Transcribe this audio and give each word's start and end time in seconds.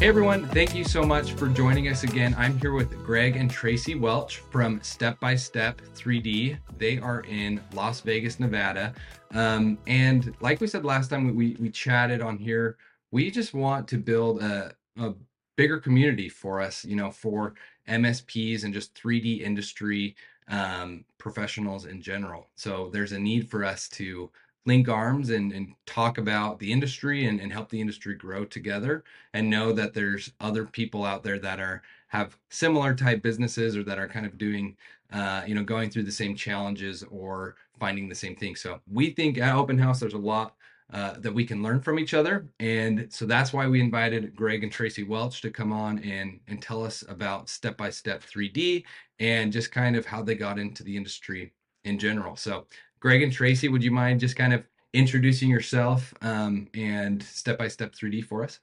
Hey 0.00 0.08
everyone, 0.08 0.48
thank 0.48 0.74
you 0.74 0.82
so 0.82 1.02
much 1.02 1.32
for 1.34 1.46
joining 1.46 1.88
us 1.88 2.04
again. 2.04 2.34
I'm 2.38 2.58
here 2.58 2.72
with 2.72 3.04
Greg 3.04 3.36
and 3.36 3.50
Tracy 3.50 3.96
Welch 3.96 4.38
from 4.38 4.80
Step 4.80 5.20
by 5.20 5.36
Step 5.36 5.82
3D. 5.94 6.56
They 6.78 6.98
are 6.98 7.20
in 7.24 7.60
Las 7.74 8.00
Vegas, 8.00 8.40
Nevada. 8.40 8.94
Um, 9.34 9.76
and 9.86 10.34
like 10.40 10.58
we 10.58 10.68
said 10.68 10.86
last 10.86 11.08
time, 11.08 11.36
we, 11.36 11.54
we 11.60 11.68
chatted 11.68 12.22
on 12.22 12.38
here, 12.38 12.78
we 13.10 13.30
just 13.30 13.52
want 13.52 13.86
to 13.88 13.98
build 13.98 14.42
a, 14.42 14.72
a 14.98 15.12
bigger 15.56 15.78
community 15.78 16.30
for 16.30 16.62
us, 16.62 16.82
you 16.82 16.96
know, 16.96 17.10
for 17.10 17.52
MSPs 17.86 18.64
and 18.64 18.72
just 18.72 18.94
3D 18.94 19.42
industry 19.42 20.16
um, 20.48 21.04
professionals 21.18 21.84
in 21.84 22.00
general. 22.00 22.48
So 22.54 22.88
there's 22.90 23.12
a 23.12 23.18
need 23.18 23.50
for 23.50 23.66
us 23.66 23.86
to 23.90 24.30
link 24.66 24.88
arms 24.88 25.30
and, 25.30 25.52
and 25.52 25.74
talk 25.86 26.18
about 26.18 26.58
the 26.58 26.70
industry 26.70 27.26
and, 27.26 27.40
and 27.40 27.52
help 27.52 27.70
the 27.70 27.80
industry 27.80 28.14
grow 28.14 28.44
together 28.44 29.04
and 29.32 29.48
know 29.48 29.72
that 29.72 29.94
there's 29.94 30.32
other 30.40 30.64
people 30.64 31.04
out 31.04 31.22
there 31.22 31.38
that 31.38 31.60
are 31.60 31.82
have 32.08 32.36
similar 32.50 32.94
type 32.94 33.22
businesses 33.22 33.76
or 33.76 33.84
that 33.84 33.98
are 33.98 34.08
kind 34.08 34.26
of 34.26 34.36
doing 34.36 34.76
uh, 35.12 35.42
you 35.46 35.54
know 35.54 35.64
going 35.64 35.90
through 35.90 36.02
the 36.02 36.12
same 36.12 36.34
challenges 36.34 37.02
or 37.10 37.56
finding 37.78 38.08
the 38.08 38.14
same 38.14 38.36
thing. 38.36 38.54
So 38.54 38.80
we 38.90 39.10
think 39.10 39.38
at 39.38 39.54
open 39.54 39.78
house 39.78 40.00
there's 40.00 40.14
a 40.14 40.18
lot 40.18 40.54
uh, 40.92 41.14
that 41.20 41.32
we 41.32 41.44
can 41.44 41.62
learn 41.62 41.80
from 41.80 41.98
each 41.98 42.14
other. 42.14 42.48
And 42.58 43.06
so 43.10 43.24
that's 43.24 43.52
why 43.52 43.68
we 43.68 43.80
invited 43.80 44.34
greg 44.34 44.64
and 44.64 44.72
tracy 44.72 45.04
welch 45.04 45.40
to 45.42 45.50
come 45.50 45.72
on 45.72 46.00
and 46.00 46.40
and 46.48 46.60
tell 46.60 46.84
us 46.84 47.02
about 47.08 47.48
step 47.48 47.76
by 47.76 47.90
step 47.90 48.22
3d 48.22 48.84
and 49.20 49.52
just 49.52 49.72
kind 49.72 49.96
of 49.96 50.04
how 50.04 50.22
they 50.22 50.34
got 50.34 50.58
into 50.58 50.82
the 50.82 50.96
industry 50.96 51.52
in 51.84 51.98
general. 51.98 52.36
So 52.36 52.66
Greg 53.00 53.22
and 53.22 53.32
Tracy, 53.32 53.68
would 53.68 53.82
you 53.82 53.90
mind 53.90 54.20
just 54.20 54.36
kind 54.36 54.52
of 54.52 54.62
introducing 54.92 55.48
yourself 55.48 56.12
um, 56.22 56.68
and 56.74 57.22
step 57.22 57.58
by 57.58 57.68
step 57.68 57.94
3D 57.94 58.24
for 58.24 58.44
us? 58.44 58.60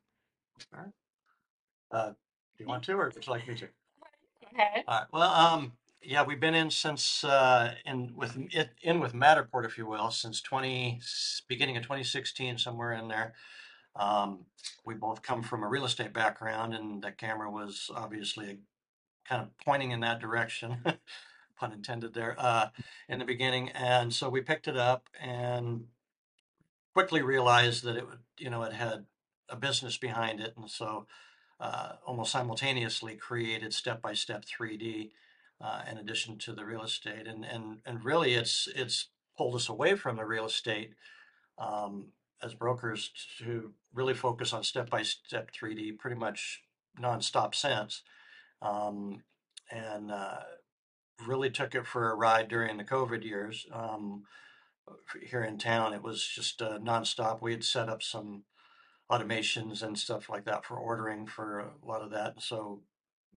All 0.73 0.81
right. 0.81 0.91
Uh, 1.91 2.09
do 2.09 2.63
you 2.63 2.67
want 2.67 2.83
to, 2.83 2.93
or 2.93 3.11
would 3.13 3.25
you 3.25 3.31
like 3.31 3.47
me 3.47 3.55
to? 3.55 3.67
Okay. 4.53 4.83
All 4.87 4.99
right. 4.99 5.07
Well, 5.11 5.29
um, 5.29 5.73
yeah, 6.01 6.23
we've 6.23 6.39
been 6.39 6.55
in 6.55 6.69
since 6.69 7.23
uh, 7.23 7.73
in 7.85 8.13
with 8.15 8.37
it 8.51 8.69
in 8.81 8.99
with 8.99 9.13
Matterport, 9.13 9.65
if 9.65 9.77
you 9.77 9.85
will, 9.85 10.11
since 10.11 10.41
twenty 10.41 11.01
beginning 11.47 11.77
of 11.77 11.83
2016, 11.83 12.57
somewhere 12.57 12.93
in 12.93 13.07
there. 13.07 13.33
Um, 13.95 14.45
we 14.85 14.93
both 14.93 15.21
come 15.21 15.41
from 15.43 15.63
a 15.63 15.67
real 15.67 15.85
estate 15.85 16.13
background, 16.13 16.73
and 16.73 17.01
the 17.01 17.11
camera 17.11 17.49
was 17.49 17.89
obviously 17.95 18.59
kind 19.27 19.41
of 19.41 19.49
pointing 19.65 19.91
in 19.91 20.01
that 20.01 20.19
direction. 20.19 20.77
pun 21.57 21.71
intended 21.71 22.13
there, 22.13 22.35
uh, 22.37 22.69
in 23.09 23.19
the 23.19 23.25
beginning. 23.25 23.69
And 23.69 24.13
so 24.13 24.29
we 24.29 24.41
picked 24.41 24.67
it 24.67 24.77
up 24.77 25.09
and 25.19 25.85
quickly 26.93 27.21
realized 27.21 27.83
that 27.83 27.95
it 27.95 28.07
would, 28.07 28.19
you 28.37 28.49
know, 28.49 28.63
it 28.63 28.73
had 28.73 29.05
a 29.49 29.55
business 29.55 29.97
behind 29.97 30.39
it. 30.39 30.53
And 30.57 30.69
so 30.69 31.05
uh, 31.59 31.93
almost 32.05 32.31
simultaneously 32.31 33.15
created 33.15 33.73
step 33.73 34.01
by 34.01 34.13
step 34.13 34.45
3D 34.45 35.11
uh, 35.59 35.81
in 35.89 35.97
addition 35.97 36.37
to 36.39 36.53
the 36.53 36.65
real 36.65 36.83
estate. 36.83 37.27
And, 37.27 37.45
and, 37.45 37.79
and 37.85 38.03
really 38.03 38.35
it's, 38.35 38.67
it's 38.75 39.09
pulled 39.37 39.55
us 39.55 39.69
away 39.69 39.95
from 39.95 40.17
the 40.17 40.25
real 40.25 40.45
estate 40.45 40.93
um, 41.57 42.07
as 42.41 42.53
brokers 42.53 43.11
to 43.39 43.73
really 43.93 44.13
focus 44.13 44.53
on 44.53 44.63
step 44.63 44.89
by 44.89 45.03
step 45.03 45.51
3D 45.51 45.97
pretty 45.97 46.17
much 46.17 46.63
nonstop 46.99 47.55
since. 47.55 48.03
Um, 48.61 49.23
and 49.71 50.11
uh, 50.11 50.39
really 51.25 51.49
took 51.49 51.75
it 51.75 51.87
for 51.87 52.11
a 52.11 52.15
ride 52.15 52.47
during 52.47 52.77
the 52.77 52.83
COVID 52.83 53.23
years. 53.23 53.65
Um, 53.71 54.23
here 55.23 55.43
in 55.43 55.57
town, 55.57 55.93
it 55.93 56.03
was 56.03 56.25
just 56.25 56.61
uh, 56.61 56.79
nonstop. 56.79 57.41
We 57.41 57.51
had 57.51 57.63
set 57.63 57.89
up 57.89 58.03
some 58.03 58.43
automations 59.11 59.81
and 59.81 59.97
stuff 59.97 60.29
like 60.29 60.45
that 60.45 60.65
for 60.65 60.77
ordering 60.77 61.27
for 61.27 61.59
a 61.59 61.71
lot 61.85 62.01
of 62.01 62.11
that. 62.11 62.41
So 62.41 62.81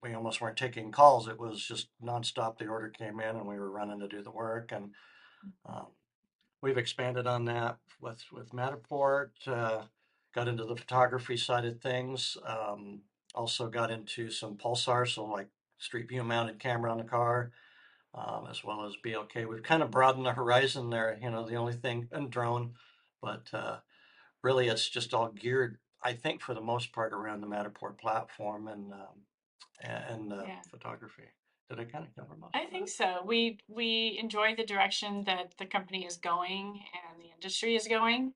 we 0.02 0.14
almost 0.14 0.40
weren't 0.40 0.56
taking 0.56 0.92
calls. 0.92 1.28
It 1.28 1.38
was 1.38 1.64
just 1.64 1.88
nonstop. 2.02 2.58
The 2.58 2.68
order 2.68 2.88
came 2.88 3.20
in, 3.20 3.36
and 3.36 3.46
we 3.46 3.58
were 3.58 3.70
running 3.70 4.00
to 4.00 4.08
do 4.08 4.22
the 4.22 4.30
work. 4.30 4.72
And 4.72 4.90
um, 5.66 5.88
we've 6.62 6.78
expanded 6.78 7.26
on 7.26 7.44
that 7.46 7.78
with 8.00 8.22
with 8.32 8.50
Matterport. 8.50 9.30
Uh, 9.46 9.82
got 10.34 10.48
into 10.48 10.64
the 10.64 10.76
photography 10.76 11.36
side 11.36 11.64
of 11.64 11.80
things. 11.80 12.36
Um, 12.46 13.02
also 13.34 13.69
got 13.69 13.90
into 13.90 14.30
some 14.30 14.56
pulsar, 14.56 15.08
so 15.08 15.24
like 15.24 15.48
street 15.78 16.08
view 16.08 16.22
mounted 16.22 16.58
camera 16.58 16.90
on 16.90 16.98
the 16.98 17.04
car 17.04 17.52
um, 18.15 18.47
as 18.50 18.65
well 18.65 18.87
as 18.87 18.94
BLK. 19.04 19.48
We've 19.48 19.62
kind 19.62 19.82
of 19.82 19.91
broadened 19.91 20.26
the 20.26 20.32
horizon 20.32 20.91
there. 20.91 21.19
You 21.21 21.31
know, 21.31 21.47
the 21.47 21.56
only 21.56 21.75
thing 21.75 22.09
and 22.12 22.31
drone, 22.31 22.75
but 23.22 23.48
uh, 23.53 23.78
really 24.43 24.69
it's 24.69 24.88
just 24.88 25.15
all 25.15 25.28
geared, 25.28 25.78
I 26.03 26.15
think, 26.15 26.41
for 26.41 26.54
the 26.54 26.60
most 26.60 26.93
part, 26.93 27.12
around 27.12 27.41
the 27.41 27.47
Matterport 27.47 27.99
platform 27.99 28.69
and 28.69 28.93
um, 28.93 29.25
and 29.82 30.32
uh, 30.32 30.44
yeah. 30.47 30.60
photography. 30.70 31.25
Did 31.69 31.78
I 31.78 31.84
kind 31.84 32.04
of 32.04 32.15
cover 32.16 32.37
most? 32.37 32.54
I 32.54 32.66
think 32.66 32.88
so. 32.88 33.22
We 33.25 33.59
we 33.69 34.19
enjoy 34.20 34.56
the 34.56 34.65
direction 34.65 35.25
that 35.25 35.54
the 35.59 35.66
company 35.66 36.04
is 36.04 36.16
going 36.16 36.81
and 36.94 37.22
the 37.22 37.31
industry 37.32 37.76
is 37.76 37.87
going. 37.87 38.34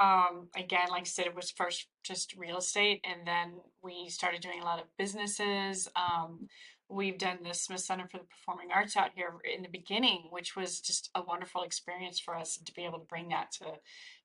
Um, 0.00 0.48
again, 0.54 0.88
like 0.90 1.00
I 1.00 1.04
said, 1.04 1.26
it 1.26 1.34
was 1.34 1.50
first 1.50 1.88
just 2.04 2.36
real 2.36 2.58
estate, 2.58 3.04
and 3.04 3.26
then 3.26 3.54
we 3.82 4.08
started 4.08 4.40
doing 4.40 4.60
a 4.60 4.64
lot 4.64 4.78
of 4.78 4.86
businesses. 4.96 5.88
Um, 5.96 6.46
we've 6.88 7.18
done 7.18 7.38
the 7.42 7.54
Smith 7.54 7.80
Center 7.80 8.06
for 8.08 8.18
the 8.18 8.24
Performing 8.24 8.68
Arts 8.74 8.96
out 8.96 9.10
here 9.14 9.34
in 9.54 9.62
the 9.62 9.68
beginning, 9.68 10.28
which 10.30 10.56
was 10.56 10.80
just 10.80 11.10
a 11.14 11.22
wonderful 11.22 11.62
experience 11.62 12.18
for 12.18 12.34
us 12.36 12.58
to 12.64 12.72
be 12.72 12.84
able 12.84 12.98
to 12.98 13.06
bring 13.06 13.28
that 13.28 13.52
to 13.52 13.74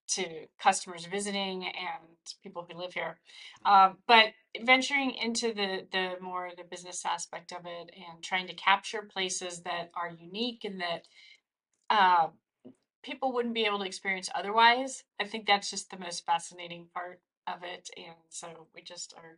to 0.06 0.48
customers 0.62 1.06
visiting 1.06 1.64
and 1.64 2.04
people 2.44 2.68
who 2.70 2.78
live 2.78 2.94
here. 2.94 3.18
Um, 3.66 3.98
but 4.06 4.34
venturing 4.62 5.12
into 5.12 5.54
the 5.54 5.88
the 5.92 6.16
more 6.22 6.52
the 6.56 6.64
business 6.64 7.06
aspect 7.06 7.52
of 7.52 7.66
it 7.66 7.92
and 7.96 8.22
trying 8.22 8.48
to 8.48 8.54
capture 8.54 9.02
places 9.02 9.62
that 9.62 9.92
are 9.96 10.12
unique 10.20 10.66
and 10.66 10.82
that 10.82 11.08
uh, 11.90 12.28
people 13.04 13.34
wouldn't 13.34 13.54
be 13.54 13.66
able 13.66 13.80
to 13.80 13.86
experience 13.86 14.30
otherwise. 14.36 15.04
I 15.20 15.26
think 15.26 15.46
that's 15.46 15.70
just 15.70 15.90
the 15.90 16.00
most 16.00 16.26
fascinating 16.26 16.88
part 16.94 17.22
of 17.48 17.64
it, 17.64 17.90
and 17.98 18.16
so 18.30 18.68
we 18.74 18.82
just 18.82 19.14
are 19.18 19.38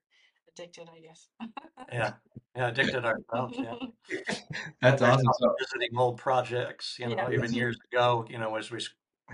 addicted, 0.52 0.90
I 0.90 1.00
guess. 1.00 1.28
yeah, 1.92 2.14
yeah, 2.56 2.68
addicted 2.70 3.06
ourselves. 3.06 3.58
Yeah, 3.58 3.76
that's 4.82 5.02
awesome. 5.02 5.28
So, 5.40 5.56
visiting 5.60 5.98
old 5.98 6.18
projects, 6.18 6.98
you 7.00 7.08
know, 7.08 7.16
yeah. 7.16 7.32
even 7.32 7.54
years 7.54 7.78
ago, 7.92 8.26
you 8.30 8.38
know, 8.38 8.56
as 8.56 8.72
we 8.72 8.80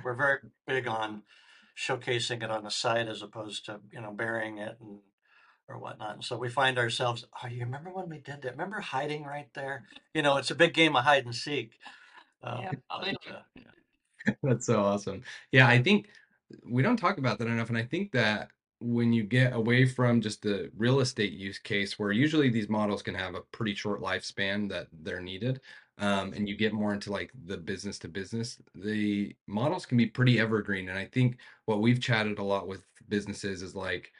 we're 0.03 0.15
very 0.15 0.39
big 0.67 0.87
on 0.87 1.23
showcasing 1.77 2.43
it 2.43 2.51
on 2.51 2.63
the 2.63 2.71
site 2.71 3.07
as 3.07 3.21
opposed 3.21 3.65
to 3.65 3.79
you 3.91 4.01
know 4.01 4.11
burying 4.11 4.57
it 4.57 4.77
and 4.79 4.99
or 5.71 5.77
whatnot. 5.77 6.15
And 6.15 6.23
so 6.23 6.37
we 6.37 6.49
find 6.49 6.77
ourselves, 6.77 7.25
oh, 7.41 7.47
you 7.47 7.63
remember 7.63 7.89
when 7.89 8.09
we 8.09 8.17
did 8.17 8.41
that? 8.41 8.51
Remember 8.51 8.79
hiding 8.79 9.23
right 9.23 9.47
there? 9.53 9.85
You 10.13 10.21
know, 10.21 10.37
it's 10.37 10.51
a 10.51 10.55
big 10.55 10.73
game 10.73 10.95
of 10.95 11.03
hide 11.03 11.25
and 11.25 11.33
seek. 11.33 11.79
Uh, 12.43 12.57
yeah. 12.61 12.71
But, 12.89 13.07
uh, 13.07 13.41
yeah. 13.55 14.33
That's 14.43 14.65
so 14.65 14.81
awesome. 14.81 15.23
Yeah, 15.51 15.67
I 15.67 15.81
think 15.81 16.09
we 16.69 16.83
don't 16.83 16.97
talk 16.97 17.17
about 17.17 17.39
that 17.39 17.47
enough, 17.47 17.69
and 17.69 17.77
I 17.77 17.83
think 17.83 18.11
that 18.11 18.49
when 18.81 19.13
you 19.13 19.23
get 19.23 19.53
away 19.53 19.85
from 19.85 20.21
just 20.21 20.41
the 20.41 20.71
real 20.75 20.99
estate 20.99 21.33
use 21.33 21.59
case 21.59 21.99
where 21.99 22.11
usually 22.11 22.49
these 22.49 22.67
models 22.67 23.01
can 23.01 23.13
have 23.13 23.35
a 23.35 23.41
pretty 23.51 23.75
short 23.75 24.01
lifespan 24.01 24.67
that 24.67 24.87
they're 25.03 25.21
needed 25.21 25.61
um, 25.99 26.33
and 26.33 26.49
you 26.49 26.55
get 26.55 26.73
more 26.73 26.93
into 26.93 27.11
like 27.11 27.31
the 27.45 27.57
business 27.57 27.99
to 27.99 28.07
business 28.07 28.57
the 28.75 29.35
models 29.47 29.85
can 29.85 29.97
be 29.97 30.07
pretty 30.07 30.39
evergreen 30.39 30.89
and 30.89 30.97
i 30.97 31.05
think 31.05 31.37
what 31.65 31.79
we've 31.79 32.01
chatted 32.01 32.39
a 32.39 32.43
lot 32.43 32.67
with 32.67 32.83
businesses 33.07 33.61
is 33.61 33.75
like 33.75 34.11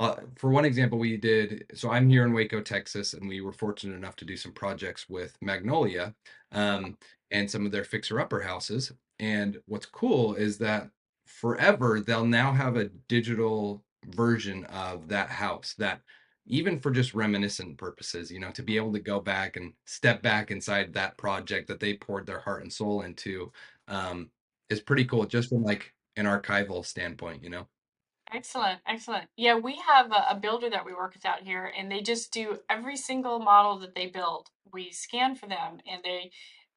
uh, 0.00 0.16
for 0.36 0.50
one 0.50 0.64
example 0.64 0.98
we 0.98 1.16
did 1.16 1.64
so 1.74 1.90
i'm 1.90 2.08
here 2.08 2.24
in 2.24 2.32
waco 2.32 2.60
texas 2.60 3.14
and 3.14 3.28
we 3.28 3.40
were 3.40 3.52
fortunate 3.52 3.94
enough 3.94 4.16
to 4.16 4.24
do 4.24 4.36
some 4.36 4.52
projects 4.52 5.08
with 5.08 5.36
magnolia 5.40 6.12
um, 6.52 6.96
and 7.30 7.48
some 7.48 7.64
of 7.64 7.72
their 7.72 7.84
fixer 7.84 8.20
upper 8.20 8.40
houses 8.40 8.92
and 9.20 9.58
what's 9.66 9.86
cool 9.86 10.34
is 10.34 10.58
that 10.58 10.90
forever 11.26 12.00
they'll 12.00 12.24
now 12.24 12.52
have 12.52 12.76
a 12.76 12.88
digital 13.08 13.84
version 14.06 14.64
of 14.66 15.08
that 15.08 15.30
house 15.30 15.74
that 15.78 16.02
even 16.46 16.80
for 16.80 16.90
just 16.90 17.14
reminiscent 17.14 17.76
purposes, 17.76 18.30
you 18.30 18.40
know, 18.40 18.50
to 18.52 18.62
be 18.62 18.76
able 18.76 18.92
to 18.92 19.00
go 19.00 19.20
back 19.20 19.56
and 19.56 19.74
step 19.84 20.22
back 20.22 20.50
inside 20.50 20.92
that 20.94 21.16
project 21.18 21.68
that 21.68 21.78
they 21.80 21.94
poured 21.94 22.26
their 22.26 22.40
heart 22.40 22.62
and 22.62 22.72
soul 22.72 23.02
into 23.02 23.52
um, 23.86 24.30
is 24.70 24.80
pretty 24.80 25.04
cool, 25.04 25.26
just 25.26 25.50
from 25.50 25.62
like 25.62 25.94
an 26.16 26.24
archival 26.24 26.84
standpoint, 26.84 27.44
you 27.44 27.50
know. 27.50 27.68
Excellent, 28.32 28.80
excellent. 28.86 29.28
Yeah, 29.36 29.56
we 29.56 29.76
have 29.76 30.12
a, 30.12 30.26
a 30.30 30.38
builder 30.40 30.68
that 30.70 30.84
we 30.84 30.92
work 30.92 31.14
with 31.14 31.24
out 31.24 31.42
here, 31.42 31.72
and 31.76 31.90
they 31.90 32.02
just 32.02 32.32
do 32.32 32.58
every 32.68 32.96
single 32.96 33.38
model 33.38 33.78
that 33.78 33.94
they 33.94 34.06
build. 34.06 34.48
We 34.72 34.90
scan 34.90 35.34
for 35.34 35.46
them, 35.46 35.80
and 35.86 36.02
they 36.04 36.30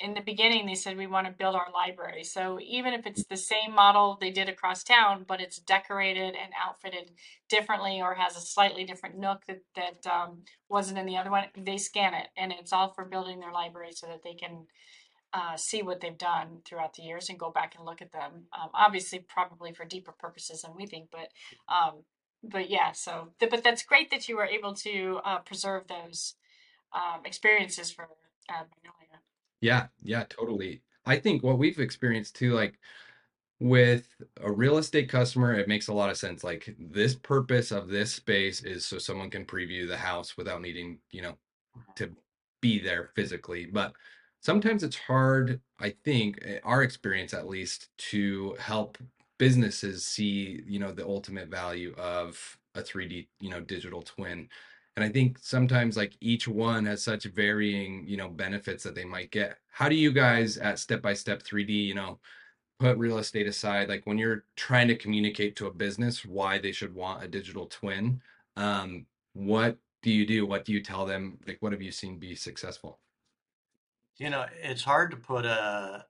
in 0.04 0.14
the 0.14 0.22
beginning 0.22 0.66
they 0.66 0.76
said 0.76 0.98
we 0.98 1.08
want 1.08 1.28
to 1.28 1.34
build 1.34 1.56
our 1.56 1.68
library 1.74 2.24
so 2.24 2.60
even 2.62 2.94
if 2.94 3.06
it's 3.06 3.26
the 3.26 3.38
same 3.38 3.74
model 3.74 4.18
they 4.20 4.32
did 4.32 4.50
across 4.50 4.84
town 4.84 5.26
but 5.28 5.42
it's 5.42 5.60
decorated 5.60 6.36
and 6.36 6.54
outfitted 6.62 7.12
differently 7.50 8.02
or 8.02 8.16
has 8.16 8.36
a 8.36 8.42
slightly 8.42 8.84
different 8.84 9.18
nook 9.18 9.42
that, 9.48 9.62
that 9.76 10.08
um, 10.12 10.40
wasn't 10.70 10.98
in 10.98 11.06
the 11.06 11.18
other 11.18 11.32
one 11.32 11.46
they 11.58 11.78
scan 11.78 12.14
it 12.14 12.28
and 12.38 12.52
it's 12.52 12.74
all 12.74 12.90
for 12.90 13.06
building 13.06 13.40
their 13.40 13.54
library 13.54 13.92
so 13.92 14.08
that 14.08 14.24
they 14.24 14.34
can 14.34 14.66
uh, 15.34 15.56
see 15.56 15.82
what 15.82 16.02
they've 16.02 16.18
done 16.18 16.60
throughout 16.66 16.94
the 16.96 17.04
years 17.04 17.30
and 17.30 17.40
go 17.40 17.52
back 17.52 17.76
and 17.78 17.86
look 17.86 18.02
at 18.02 18.12
them 18.12 18.44
um, 18.60 18.70
obviously 18.74 19.20
probably 19.20 19.74
for 19.74 19.86
deeper 19.86 20.12
purposes 20.12 20.62
than 20.64 20.72
we 20.76 20.86
think 20.86 21.08
but 21.12 21.30
um, 21.74 22.04
but 22.44 22.70
yeah, 22.70 22.92
so 22.92 23.30
th- 23.40 23.52
but 23.52 23.64
that's 23.64 23.84
great 23.84 24.10
that 24.12 24.28
you 24.28 24.36
were 24.38 24.46
able 24.46 24.74
to 24.76 25.20
uh, 25.24 25.40
preserve 25.40 25.88
those 25.88 26.36
um, 26.94 27.22
experiences 27.26 27.92
for 27.92 28.04
uh, 28.50 28.64
Magnolia. 28.76 29.11
Yeah, 29.62 29.88
yeah, 30.02 30.26
totally. 30.30 30.82
I 31.06 31.18
think 31.18 31.44
what 31.44 31.58
we've 31.58 31.80
experienced 31.80 32.36
too, 32.36 32.54
like 32.54 32.80
with 33.60 34.08
a 34.42 34.52
real 34.52 34.78
estate 34.78 35.10
customer, 35.10 35.56
it 35.56 35.68
makes 35.70 35.90
a 35.90 35.94
lot 35.94 36.10
of 36.12 36.18
sense. 36.18 36.44
Like 36.44 36.76
this 36.80 37.16
purpose 37.16 37.72
of 37.72 37.90
this 37.90 38.14
space 38.14 38.64
is 38.64 38.86
so 38.86 39.00
someone 39.00 39.30
can 39.32 39.46
preview 39.46 39.88
the 39.88 39.98
house 39.98 40.38
without 40.38 40.62
needing, 40.62 41.00
you 41.12 41.22
know, 41.24 41.38
to 41.98 42.12
be 42.62 42.80
there 42.80 43.12
physically. 43.16 43.66
But 43.68 43.94
sometimes 44.42 44.84
it's 44.84 44.98
hard, 44.98 45.62
I 45.80 45.92
think, 46.06 46.40
eh, 46.44 46.60
our 46.64 46.84
experience 46.84 47.34
at 47.34 47.48
least, 47.50 47.90
to 48.12 48.56
help 48.60 48.98
businesses 49.40 50.06
see, 50.06 50.64
you 50.68 50.80
know, 50.80 50.92
the 50.94 51.06
ultimate 51.08 51.50
value 51.50 51.94
of 51.98 52.58
a 52.76 52.84
3D, 52.84 53.30
you 53.42 53.50
know, 53.52 53.62
digital 53.62 54.02
twin. 54.04 54.50
And 54.96 55.06
I 55.06 55.10
think 55.10 55.40
sometimes 55.40 55.96
like 55.98 56.18
each 56.22 56.48
one 56.48 56.86
has 56.86 57.04
such 57.04 57.24
varying, 57.26 58.08
you 58.08 58.18
know, 58.18 58.30
benefits 58.30 58.84
that 58.84 58.96
they 58.96 59.06
might 59.06 59.32
get. 59.32 59.60
How 59.70 59.90
do 59.90 59.96
you 59.96 60.12
guys 60.12 60.58
at 60.58 60.80
Step 60.80 61.02
by 61.02 61.14
Step 61.14 61.42
3D, 61.44 61.74
you 61.74 61.96
know, 61.96 62.20
put 62.80 62.98
real 62.98 63.20
estate 63.20 63.48
aside, 63.48 63.90
like 63.90 64.06
when 64.06 64.18
you're 64.18 64.46
trying 64.56 64.88
to 64.90 64.98
communicate 64.98 65.56
to 65.58 65.68
a 65.68 65.74
business 65.74 66.26
why 66.26 66.60
they 66.60 66.72
should 66.72 66.94
want 66.96 67.24
a 67.24 67.28
digital 67.28 67.68
twin, 67.68 68.22
um, 68.58 69.08
what 69.34 69.80
do 70.04 70.12
you 70.12 70.26
do? 70.28 70.46
What 70.48 70.66
do 70.66 70.74
you 70.74 70.84
tell 70.84 71.06
them? 71.06 71.40
Like, 71.48 71.62
what 71.62 71.74
have 71.74 71.82
you 71.82 71.92
seen 71.92 72.20
be 72.20 72.36
successful? 72.36 73.02
You 74.18 74.30
know, 74.30 74.46
it's 74.54 74.84
hard 74.84 75.12
to 75.12 75.18
put 75.18 75.46
a, 75.46 76.08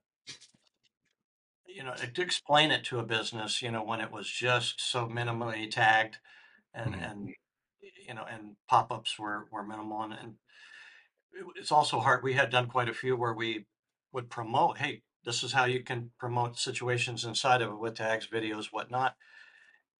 you 1.66 1.82
know, 1.82 1.94
to 1.94 2.22
explain 2.22 2.70
it 2.70 2.84
to 2.84 2.98
a 2.98 3.04
business, 3.04 3.62
you 3.62 3.70
know, 3.70 3.82
when 3.82 4.00
it 4.00 4.10
was 4.10 4.28
just 4.30 4.80
so 4.80 5.06
minimally 5.06 5.70
tagged 5.70 6.18
and, 6.74 6.94
Mhm. 6.94 7.00
and, 7.02 7.34
you 8.06 8.14
know, 8.14 8.24
and 8.24 8.56
pop-ups 8.68 9.18
were, 9.18 9.46
were 9.50 9.62
minimal 9.64 10.02
and, 10.02 10.12
and 10.14 10.34
it- 11.32 11.46
it's 11.56 11.72
also 11.72 12.00
hard. 12.00 12.22
We 12.22 12.34
had 12.34 12.50
done 12.50 12.68
quite 12.68 12.88
a 12.88 12.94
few 12.94 13.16
where 13.16 13.34
we 13.34 13.66
would 14.12 14.30
promote, 14.30 14.78
hey, 14.78 15.02
this 15.24 15.42
is 15.42 15.52
how 15.52 15.64
you 15.64 15.82
can 15.82 16.10
promote 16.18 16.58
situations 16.58 17.24
inside 17.24 17.62
of 17.62 17.70
it 17.70 17.78
with 17.78 17.94
tags, 17.94 18.26
videos, 18.26 18.66
whatnot. 18.66 19.16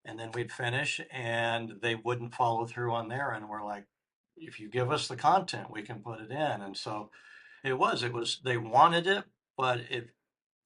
And 0.04 0.18
then 0.18 0.32
we'd 0.32 0.52
finish 0.52 1.00
and 1.10 1.78
they 1.80 1.94
wouldn't 1.94 2.34
follow 2.34 2.66
through 2.66 2.92
on 2.92 3.08
there. 3.08 3.30
And 3.30 3.48
we're 3.48 3.64
like, 3.64 3.86
if 4.36 4.58
you 4.58 4.68
give 4.68 4.90
us 4.90 5.06
the 5.08 5.16
content, 5.16 5.70
we 5.70 5.82
can 5.82 6.02
put 6.02 6.20
it 6.20 6.30
in. 6.30 6.38
And 6.62 6.76
so 6.76 7.10
it 7.64 7.74
was, 7.74 8.02
it 8.02 8.12
was, 8.12 8.40
they 8.44 8.56
wanted 8.56 9.06
it, 9.06 9.24
but 9.56 9.80
it, 9.90 10.10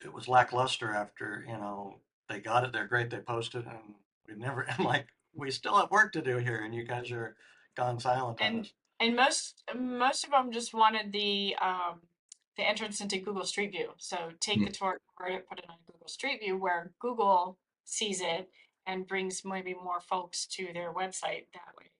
it 0.02 0.12
was 0.12 0.28
lackluster 0.28 0.94
after, 0.94 1.44
you 1.46 1.54
know, 1.54 2.00
they 2.28 2.40
got 2.40 2.64
it, 2.64 2.72
they're 2.72 2.86
great, 2.88 3.10
they 3.10 3.18
posted 3.20 3.66
and 3.66 3.96
we 4.28 4.34
never, 4.36 4.66
I'm 4.78 4.84
like, 4.84 5.08
we 5.36 5.50
still 5.50 5.76
have 5.76 5.90
work 5.90 6.12
to 6.12 6.22
do 6.22 6.38
here 6.38 6.62
and 6.64 6.74
you 6.74 6.84
guys 6.84 7.10
are 7.10 7.36
gone 7.76 8.00
silent 8.00 8.40
on 8.40 8.46
And 8.46 8.70
and 9.00 9.16
most 9.16 9.62
most 9.74 10.24
of 10.24 10.30
them 10.30 10.50
just 10.52 10.72
wanted 10.74 11.12
the 11.12 11.54
um, 11.60 12.00
the 12.56 12.66
entrance 12.66 13.00
into 13.00 13.18
Google 13.18 13.44
Street 13.44 13.72
View. 13.72 13.90
So 13.98 14.32
take 14.40 14.60
the 14.60 14.70
Mm. 14.70 14.78
tour, 14.78 15.00
put 15.18 15.30
it 15.30 15.48
put 15.48 15.58
it 15.58 15.66
on 15.68 15.76
Google 15.86 16.08
Street 16.08 16.40
View 16.40 16.56
where 16.56 16.92
Google 17.00 17.58
sees 17.84 18.20
it 18.20 18.50
and 18.86 19.06
brings 19.06 19.44
maybe 19.44 19.74
more 19.74 20.00
folks 20.00 20.46
to 20.46 20.72
their 20.72 20.92
website 20.92 21.46
that 21.52 21.74
way. 21.78 21.90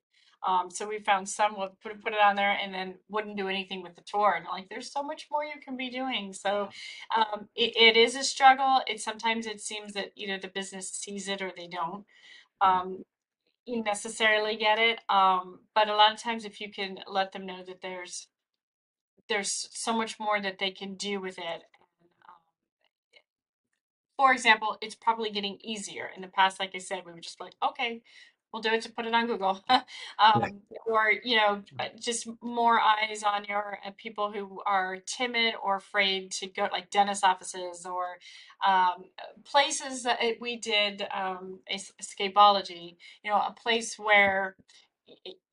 Um, 0.46 0.70
so 0.70 0.86
we 0.86 1.00
found 1.00 1.28
some 1.28 1.58
would 1.58 1.78
put 1.80 2.02
put 2.02 2.12
it 2.12 2.20
on 2.20 2.36
there 2.36 2.52
and 2.62 2.72
then 2.72 2.94
wouldn't 3.08 3.36
do 3.36 3.48
anything 3.48 3.82
with 3.82 3.96
the 3.96 4.02
tour. 4.02 4.34
And 4.36 4.46
like, 4.46 4.68
there's 4.68 4.92
so 4.92 5.02
much 5.02 5.26
more 5.30 5.44
you 5.44 5.60
can 5.62 5.76
be 5.76 5.90
doing. 5.90 6.32
So 6.32 6.68
um, 7.16 7.48
it, 7.56 7.76
it 7.76 7.96
is 7.96 8.14
a 8.16 8.22
struggle. 8.22 8.80
It 8.86 9.00
sometimes 9.00 9.46
it 9.46 9.60
seems 9.60 9.92
that 9.94 10.12
either 10.16 10.38
the 10.38 10.48
business 10.48 10.90
sees 10.90 11.28
it 11.28 11.42
or 11.42 11.52
they 11.56 11.66
don't. 11.66 12.04
Um, 12.60 13.02
necessarily 13.66 14.56
get 14.56 14.78
it. 14.78 15.00
Um, 15.08 15.60
but 15.74 15.88
a 15.88 15.96
lot 15.96 16.12
of 16.12 16.22
times, 16.22 16.44
if 16.44 16.60
you 16.60 16.70
can 16.70 16.98
let 17.06 17.32
them 17.32 17.46
know 17.46 17.62
that 17.66 17.80
there's 17.82 18.28
there's 19.28 19.68
so 19.72 19.92
much 19.92 20.20
more 20.20 20.40
that 20.40 20.58
they 20.58 20.70
can 20.70 20.94
do 20.94 21.20
with 21.20 21.38
it. 21.38 21.62
Um, 22.28 22.42
for 24.16 24.32
example, 24.32 24.78
it's 24.80 24.94
probably 24.94 25.30
getting 25.30 25.58
easier. 25.62 26.10
In 26.14 26.22
the 26.22 26.28
past, 26.28 26.60
like 26.60 26.72
I 26.74 26.78
said, 26.78 27.02
we 27.04 27.12
were 27.12 27.20
just 27.20 27.38
be 27.38 27.44
like, 27.44 27.56
okay, 27.70 28.02
we'll 28.52 28.62
do 28.62 28.70
it 28.72 28.82
to 28.82 28.92
put 28.92 29.06
it 29.06 29.14
on 29.14 29.26
Google, 29.26 29.62
Yeah. 29.68 29.82
um, 30.18 30.60
or 30.86 31.12
you 31.24 31.36
know, 31.36 31.62
uh, 31.78 31.88
just 31.98 32.28
more 32.42 32.80
eyes 32.80 33.22
on 33.22 33.44
your 33.44 33.78
uh, 33.84 33.90
people 33.96 34.32
who 34.32 34.60
are 34.66 34.98
timid 35.06 35.54
or 35.62 35.76
afraid 35.76 36.30
to 36.32 36.46
go, 36.46 36.68
like 36.72 36.90
dentist 36.90 37.24
offices 37.24 37.86
or 37.86 38.18
um, 38.66 39.04
places 39.44 40.04
that 40.04 40.22
it, 40.22 40.40
we 40.40 40.56
did 40.56 41.06
um, 41.14 41.60
escapology. 41.70 42.96
You 43.22 43.30
know, 43.30 43.36
a 43.36 43.54
place 43.60 43.98
where 43.98 44.56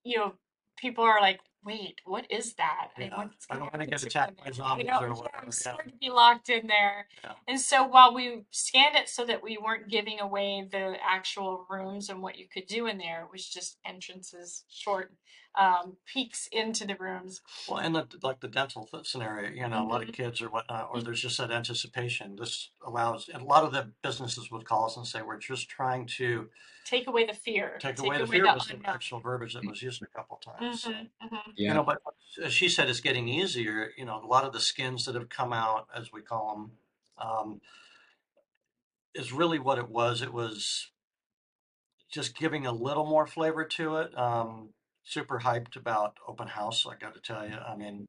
you 0.04 0.18
know 0.18 0.34
people 0.78 1.04
are 1.04 1.22
like, 1.22 1.40
wait, 1.66 2.02
what 2.06 2.26
is 2.30 2.54
that? 2.56 2.90
I 2.98 3.02
Yeah, 3.04 3.28
I 3.50 3.54
don't 3.56 3.62
want 3.74 3.80
to 3.82 3.86
get 3.86 4.04
attacked 4.04 4.38
by? 4.38 4.48
You 4.48 4.54
zombies 4.54 4.88
know, 4.88 5.00
or 5.00 5.08
yeah, 5.08 5.14
whatever. 5.14 5.38
I'm 5.38 5.46
Yeah, 5.46 5.52
scared 5.52 5.92
to 5.92 5.98
be 6.00 6.10
locked 6.10 6.50
in 6.50 6.68
there. 6.68 7.08
yeah. 7.24 7.34
And 7.48 7.60
so 7.60 7.86
while 7.86 8.14
we 8.14 8.44
scanned 8.52 8.96
it 8.96 9.10
so 9.10 9.26
that 9.26 9.42
we 9.44 9.58
weren't 9.58 9.90
giving 9.90 10.20
away 10.20 10.68
the 10.70 10.96
actual 11.04 11.66
rooms 11.70 12.10
and 12.10 12.22
what 12.22 12.38
you 12.38 12.48
could 12.48 12.68
do 12.68 12.88
in 12.88 12.98
there, 12.98 13.22
it 13.24 13.32
was 13.32 13.48
just 13.48 13.78
entrances, 13.86 14.64
short 14.70 15.14
um, 15.56 15.98
peeks 16.06 16.48
into 16.52 16.88
the 16.88 16.96
rooms. 17.00 17.42
Well, 17.70 17.78
and 17.80 17.96
the, 17.96 18.08
like 18.24 18.40
the 18.40 18.48
dental 18.48 18.88
th- 18.92 19.06
scenario, 19.08 19.52
you 19.52 19.68
know, 19.68 19.84
a 19.84 19.88
lot 19.88 20.02
of 20.02 20.10
Mhm. 20.10 20.14
kids 20.14 20.42
or 20.42 20.50
whatnot, 20.50 20.90
or 20.92 21.02
there's 21.02 21.22
just 21.22 21.38
that 21.38 21.52
anticipation. 21.52 22.36
This 22.36 22.72
allows, 22.86 23.30
and 23.30 23.44
a 23.44 23.46
lot 23.46 23.64
of 23.64 23.72
the 23.72 23.92
businesses 24.02 24.50
would 24.50 24.66
call 24.66 24.86
us 24.86 24.98
and 24.98 25.06
say, 25.06 25.22
we're 25.22 25.38
just 25.38 25.70
trying 25.70 26.08
to 26.18 26.50
Take 26.86 27.08
away 27.08 27.26
the 27.26 27.34
fear. 27.34 27.78
take 27.80 27.96
Take 27.96 28.06
away 28.06 28.18
the 28.18 28.24
away 28.24 28.32
fear 28.32 28.44
the 28.46 28.54
was 28.54 28.68
the 28.68 28.74
unknown. 28.76 28.94
actual 28.94 29.20
verbiage 29.20 29.54
that 29.54 29.66
was 29.66 29.82
used 29.82 30.02
a 30.02 30.08
couple 30.08 30.38
times. 30.38 30.82
So, 30.82 30.90
Mhm, 30.92 31.10
mhm. 31.22 31.54
you 31.56 31.74
know, 31.74 31.84
but 31.84 32.02
as 32.44 32.54
she 32.54 32.70
said, 32.70 32.90
it's 32.90 33.00
getting 33.00 33.28
easier. 33.28 33.92
You 33.98 34.06
know, 34.06 34.24
a 34.24 34.26
lot 34.26 34.44
of 34.44 34.54
the 34.54 34.60
skins 34.60 35.06
that 35.06 35.16
have 35.16 35.30
come 35.30 35.54
out, 35.54 35.88
as 35.94 36.12
we 36.12 36.22
call 36.22 36.56
them, 36.56 36.78
um, 37.18 37.62
is 39.14 39.32
really 39.32 39.60
what 39.60 39.78
it 39.78 39.90
was. 39.90 40.22
It 40.22 40.34
was 40.34 40.92
just 42.12 42.38
giving 42.38 42.66
a 42.66 42.72
little 42.72 43.06
more 43.06 43.26
flavor 43.26 43.66
to 43.66 43.98
it. 43.98 44.18
Um, 44.18 44.74
super 45.04 45.40
hyped 45.40 45.76
about 45.76 46.18
open 46.28 46.48
house, 46.48 46.86
I 46.86 46.96
got 46.96 47.14
to 47.16 47.20
tell 47.20 47.48
you. 47.48 47.56
I 47.56 47.76
mean, 47.76 48.06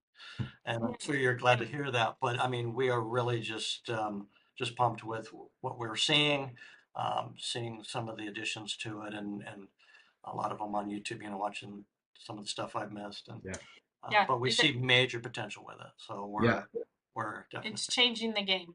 and 0.65 0.85
I'm 0.85 0.97
sure 1.01 1.17
you're 1.17 1.37
glad 1.37 1.59
to 1.61 1.67
hear 1.67 1.91
that. 1.91 2.17
But 2.21 2.41
I 2.41 2.49
mean, 2.49 2.75
we 2.75 2.91
are 2.91 3.01
really 3.03 3.41
just 3.41 3.91
um, 3.91 4.29
just 4.59 4.77
pumped 4.77 5.05
with 5.05 5.29
what 5.61 5.79
we're 5.79 5.97
seeing, 5.97 6.57
um, 6.97 7.35
seeing 7.39 7.83
some 7.85 8.09
of 8.09 8.17
the 8.17 8.27
additions 8.27 8.77
to 8.79 9.03
it, 9.03 9.15
and 9.15 9.43
and 9.43 9.69
a 10.25 10.35
lot 10.35 10.53
of 10.53 10.59
them 10.59 10.75
on 10.75 10.89
YouTube. 10.89 11.23
You 11.23 11.31
know, 11.31 11.37
watching 11.39 11.85
some 12.19 12.39
of 12.39 12.45
the 12.45 12.51
stuff 12.51 12.77
I've 12.77 12.93
missed, 12.93 13.29
and 13.29 13.43
Yeah. 13.45 13.53
uh, 14.03 14.09
Yeah, 14.13 14.27
but 14.27 14.41
we 14.41 14.49
is 14.51 14.57
see 14.57 14.71
it- 14.71 14.81
major 14.81 15.21
potential 15.21 15.65
with 15.67 15.81
it. 15.81 15.93
So 15.97 16.27
we're 16.27 16.45
Yeah. 16.45 16.65
we're 17.15 17.43
definitely 17.51 17.73
It's 17.73 17.87
changing 17.87 18.35
the 18.35 18.43
game. 18.43 18.75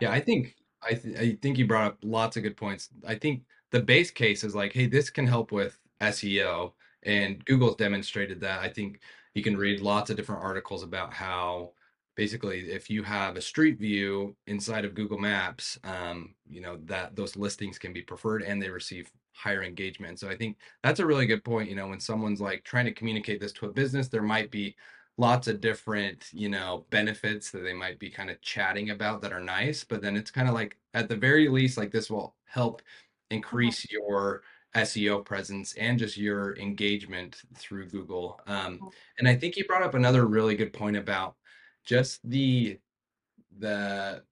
Yeah, 0.00 0.10
I 0.12 0.20
think 0.20 0.56
I 0.82 0.94
th 0.94 1.16
I 1.18 1.36
think 1.42 1.58
you 1.58 1.66
brought 1.66 1.86
up 1.92 1.98
lots 2.02 2.36
of 2.36 2.42
good 2.42 2.56
points. 2.56 2.90
I 3.06 3.14
think 3.16 3.44
the 3.70 3.80
base 3.82 4.10
case 4.10 4.44
is 4.44 4.54
like, 4.54 4.72
hey, 4.72 4.86
this 4.86 5.10
can 5.10 5.26
help 5.26 5.50
with 5.52 5.78
SEO, 6.00 6.74
and 7.04 7.44
Google's 7.44 7.76
demonstrated 7.76 8.40
that. 8.40 8.60
I 8.60 8.68
think 8.68 9.00
you 9.34 9.42
can 9.42 9.56
read 9.56 9.80
lots 9.80 10.10
of 10.10 10.16
different 10.16 10.42
articles 10.42 10.82
about 10.82 11.12
how 11.12 11.72
basically 12.16 12.60
if 12.70 12.88
you 12.88 13.02
have 13.02 13.36
a 13.36 13.40
street 13.40 13.78
view 13.78 14.36
inside 14.46 14.84
of 14.84 14.94
Google 14.94 15.18
Maps, 15.18 15.78
um, 15.84 16.34
you 16.48 16.60
know, 16.60 16.78
that 16.84 17.16
those 17.16 17.36
listings 17.36 17.78
can 17.78 17.92
be 17.92 18.02
preferred 18.02 18.42
and 18.42 18.60
they 18.62 18.68
receive 18.68 19.10
higher 19.32 19.62
engagement. 19.62 20.20
So 20.20 20.28
I 20.28 20.36
think 20.36 20.56
that's 20.82 21.00
a 21.00 21.06
really 21.06 21.26
good 21.26 21.44
point. 21.44 21.68
You 21.68 21.76
know, 21.76 21.88
when 21.88 22.00
someone's 22.00 22.40
like 22.40 22.64
trying 22.64 22.84
to 22.86 22.92
communicate 22.92 23.40
this 23.40 23.52
to 23.54 23.66
a 23.66 23.72
business, 23.72 24.08
there 24.08 24.22
might 24.22 24.50
be 24.50 24.76
lots 25.16 25.48
of 25.48 25.60
different, 25.60 26.28
you 26.32 26.48
know, 26.48 26.86
benefits 26.90 27.50
that 27.50 27.60
they 27.60 27.72
might 27.72 27.98
be 27.98 28.10
kind 28.10 28.30
of 28.30 28.40
chatting 28.40 28.90
about 28.90 29.22
that 29.22 29.32
are 29.32 29.40
nice, 29.40 29.84
but 29.84 30.02
then 30.02 30.16
it's 30.16 30.30
kind 30.30 30.48
of 30.48 30.54
like 30.54 30.76
at 30.94 31.08
the 31.08 31.16
very 31.16 31.48
least, 31.48 31.78
like 31.78 31.90
this 31.90 32.10
will 32.10 32.34
help 32.46 32.82
increase 33.30 33.90
your 33.90 34.42
SEO 34.76 35.24
presence 35.24 35.74
and 35.74 35.98
just 35.98 36.16
your 36.16 36.56
engagement 36.58 37.42
through 37.54 37.88
Google. 37.88 38.40
Um, 38.46 38.80
and 39.18 39.28
I 39.28 39.36
think 39.36 39.56
you 39.56 39.64
brought 39.66 39.84
up 39.84 39.94
another 39.94 40.26
really 40.26 40.56
good 40.56 40.72
point 40.72 40.96
about 40.96 41.36
just 41.84 42.20
the 42.28 42.78
the 43.58 44.24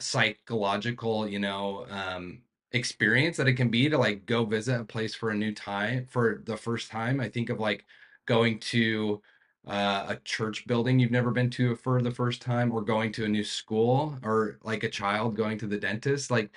psychological, 0.00 1.28
you 1.28 1.38
know, 1.38 1.86
um, 1.90 2.42
experience 2.72 3.36
that 3.36 3.48
it 3.48 3.54
can 3.54 3.70
be 3.70 3.88
to 3.88 3.98
like 3.98 4.26
go 4.26 4.44
visit 4.44 4.80
a 4.80 4.84
place 4.84 5.14
for 5.14 5.30
a 5.30 5.34
new 5.36 5.52
time 5.54 6.06
for 6.06 6.42
the 6.46 6.56
first 6.56 6.90
time. 6.90 7.20
I 7.20 7.28
think 7.28 7.50
of 7.50 7.60
like 7.60 7.84
going 8.26 8.58
to 8.60 9.22
uh, 9.66 10.06
a 10.10 10.16
church 10.24 10.66
building 10.66 10.98
you've 10.98 11.10
never 11.10 11.30
been 11.30 11.50
to 11.50 11.76
for 11.76 12.02
the 12.02 12.10
first 12.10 12.42
time, 12.42 12.72
or 12.72 12.82
going 12.82 13.12
to 13.12 13.24
a 13.24 13.28
new 13.28 13.44
school, 13.44 14.18
or 14.22 14.58
like 14.62 14.82
a 14.84 14.90
child 14.90 15.36
going 15.36 15.58
to 15.58 15.66
the 15.66 15.78
dentist. 15.78 16.30
Like 16.30 16.50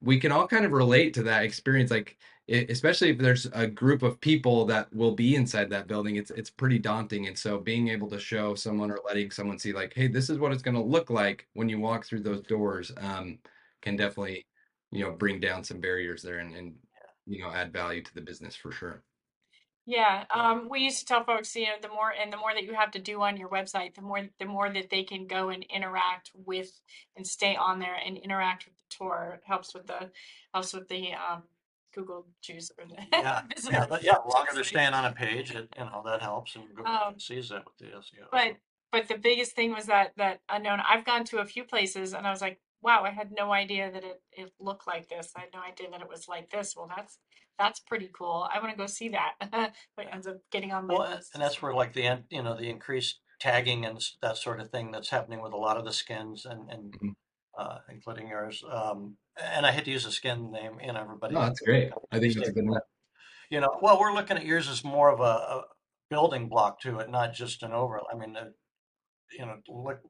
we 0.00 0.18
can 0.18 0.32
all 0.32 0.46
kind 0.48 0.64
of 0.64 0.72
relate 0.72 1.14
to 1.14 1.22
that 1.24 1.44
experience. 1.44 1.90
Like 1.90 2.18
especially 2.48 3.10
if 3.10 3.18
there's 3.18 3.46
a 3.52 3.66
group 3.66 4.02
of 4.02 4.20
people 4.20 4.64
that 4.66 4.92
will 4.94 5.12
be 5.14 5.36
inside 5.36 5.70
that 5.70 5.86
building, 5.86 6.16
it's 6.16 6.30
it's 6.30 6.50
pretty 6.50 6.78
daunting. 6.78 7.26
And 7.28 7.38
so 7.38 7.58
being 7.58 7.88
able 7.88 8.08
to 8.10 8.18
show 8.18 8.54
someone 8.54 8.90
or 8.90 9.00
letting 9.04 9.30
someone 9.30 9.58
see 9.58 9.72
like, 9.72 9.94
hey, 9.94 10.08
this 10.08 10.28
is 10.28 10.38
what 10.38 10.52
it's 10.52 10.62
going 10.62 10.76
to 10.76 10.82
look 10.82 11.10
like 11.10 11.46
when 11.54 11.68
you 11.68 11.78
walk 11.78 12.04
through 12.04 12.22
those 12.22 12.42
doors, 12.42 12.92
um, 12.98 13.38
can 13.80 13.96
definitely, 13.96 14.46
you 14.90 15.04
know, 15.04 15.12
bring 15.12 15.40
down 15.40 15.64
some 15.64 15.80
barriers 15.80 16.22
there 16.22 16.38
and, 16.38 16.54
and 16.56 16.74
you 17.26 17.42
know 17.42 17.50
add 17.50 17.72
value 17.72 18.02
to 18.02 18.14
the 18.14 18.20
business 18.20 18.56
for 18.56 18.72
sure. 18.72 19.02
Yeah, 19.84 20.24
um, 20.32 20.68
we 20.70 20.80
used 20.80 21.00
to 21.00 21.06
tell 21.06 21.24
folks, 21.24 21.56
you 21.56 21.66
know, 21.66 21.72
the 21.80 21.88
more 21.88 22.12
and 22.12 22.32
the 22.32 22.36
more 22.36 22.54
that 22.54 22.62
you 22.62 22.74
have 22.74 22.92
to 22.92 23.00
do 23.00 23.20
on 23.20 23.36
your 23.36 23.48
website, 23.48 23.94
the 23.94 24.02
more 24.02 24.20
the 24.38 24.46
more 24.46 24.70
that 24.70 24.90
they 24.90 25.02
can 25.02 25.26
go 25.26 25.48
and 25.48 25.64
interact 25.64 26.30
with 26.34 26.70
and 27.16 27.26
stay 27.26 27.56
on 27.56 27.80
there 27.80 27.96
and 28.04 28.16
interact 28.16 28.64
with 28.64 28.74
the 28.76 28.96
tour. 28.96 29.38
It 29.38 29.42
helps 29.44 29.74
with 29.74 29.88
the 29.88 30.10
helps 30.54 30.72
with 30.72 30.88
the 30.88 31.14
um, 31.14 31.42
Google 31.92 32.26
juice 32.42 32.70
or 32.78 32.84
the 32.86 32.96
Yeah, 33.12 33.42
yeah, 33.70 33.86
but 33.88 34.02
yeah, 34.02 34.14
the 34.24 34.28
longer 34.28 34.52
they're 34.54 34.64
staying 34.64 34.94
on 34.94 35.04
a 35.04 35.12
page, 35.12 35.50
it, 35.54 35.68
you 35.78 35.84
know, 35.84 36.02
that 36.04 36.20
helps 36.22 36.56
and 36.56 36.68
Google 36.74 36.86
Um, 36.92 37.18
sees 37.18 37.48
that 37.50 37.64
with 37.64 37.76
the 37.78 37.96
SEO. 37.96 38.26
But 38.30 38.56
but 38.90 39.08
the 39.08 39.16
biggest 39.18 39.54
thing 39.54 39.72
was 39.72 39.86
that 39.86 40.12
that 40.16 40.40
unknown. 40.48 40.80
I've 40.80 41.04
gone 41.04 41.24
to 41.24 41.38
a 41.38 41.46
few 41.46 41.64
places 41.64 42.12
and 42.12 42.26
I 42.26 42.30
was 42.30 42.40
like, 42.40 42.60
wow, 42.82 43.04
I 43.04 43.10
had 43.10 43.30
no 43.32 43.52
idea 43.52 43.90
that 43.90 44.04
it 44.04 44.20
it 44.32 44.52
looked 44.60 44.86
like 44.86 45.08
this. 45.08 45.32
I 45.36 45.40
had 45.40 45.50
no 45.54 45.60
idea 45.60 45.90
that 45.90 46.00
it 46.02 46.08
was 46.08 46.28
like 46.28 46.50
this. 46.50 46.74
Well, 46.76 46.88
that's 46.94 47.18
that's 47.58 47.80
pretty 47.80 48.10
cool. 48.16 48.48
I 48.52 48.58
want 48.60 48.72
to 48.72 48.76
go 48.78 48.86
see 48.86 49.10
that. 49.10 49.34
but 49.96 50.06
ends 50.12 50.26
up 50.26 50.38
getting 50.50 50.72
on 50.72 50.86
my 50.86 50.94
Well, 50.94 51.10
list. 51.10 51.30
and 51.34 51.42
that's 51.42 51.60
where 51.62 51.74
like 51.74 51.92
the, 51.92 52.04
en- 52.04 52.24
you 52.30 52.42
know, 52.42 52.56
the 52.56 52.68
increased 52.70 53.20
tagging 53.40 53.84
and 53.84 53.96
s- 53.98 54.16
that 54.22 54.36
sort 54.36 54.60
of 54.60 54.70
thing 54.70 54.90
that's 54.90 55.10
happening 55.10 55.42
with 55.42 55.52
a 55.52 55.56
lot 55.56 55.76
of 55.76 55.84
the 55.84 55.92
skins 55.92 56.44
and, 56.46 56.70
and, 56.70 56.92
Mhm. 56.94 57.14
uh, 57.58 57.78
including 57.88 58.28
yours. 58.28 58.64
Um, 58.68 59.16
and 59.40 59.66
I 59.66 59.72
hate 59.72 59.84
to 59.86 59.90
use 59.90 60.04
a 60.04 60.12
skin 60.12 60.50
name, 60.50 60.78
you 60.80 60.92
know, 60.92 61.00
everybody. 61.00 61.34
No, 61.34 61.40
that's 61.40 61.60
great. 61.60 61.92
I 62.10 62.18
think 62.18 62.34
that's 62.34 62.48
a 62.48 62.52
good 62.52 62.66
one. 62.66 62.80
You 63.50 63.60
know, 63.60 63.78
well, 63.82 64.00
we're 64.00 64.14
looking 64.14 64.36
at 64.36 64.46
yours 64.46 64.68
as 64.68 64.84
more 64.84 65.10
of 65.10 65.20
a, 65.20 65.22
a 65.22 65.64
building 66.10 66.48
block 66.48 66.80
to 66.80 66.98
it, 66.98 67.10
not 67.10 67.34
just 67.34 67.62
an 67.62 67.72
overlay. 67.72 68.04
I 68.12 68.16
mean, 68.16 68.36
uh, 68.36 68.50
you 69.32 69.46
know, 69.46 69.58
look, 69.68 70.00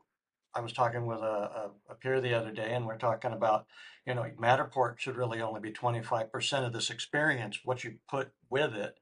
I 0.55 0.61
was 0.61 0.73
talking 0.73 1.07
with 1.07 1.21
a, 1.21 1.23
a, 1.23 1.71
a 1.91 1.95
peer 1.95 2.21
the 2.21 2.35
other 2.35 2.52
day, 2.52 2.75
and 2.75 2.87
we're 2.87 2.99
talking 2.99 3.33
about, 3.33 3.67
you 4.07 4.14
know, 4.14 4.25
Matterport 4.38 4.99
should 4.99 5.17
really 5.17 5.41
only 5.41 5.61
be 5.61 5.73
25% 5.73 6.67
of 6.67 6.73
this 6.73 6.91
experience. 6.91 7.61
What 7.64 7.85
you 7.85 7.99
put 8.09 8.33
with 8.50 8.75
it, 8.75 8.99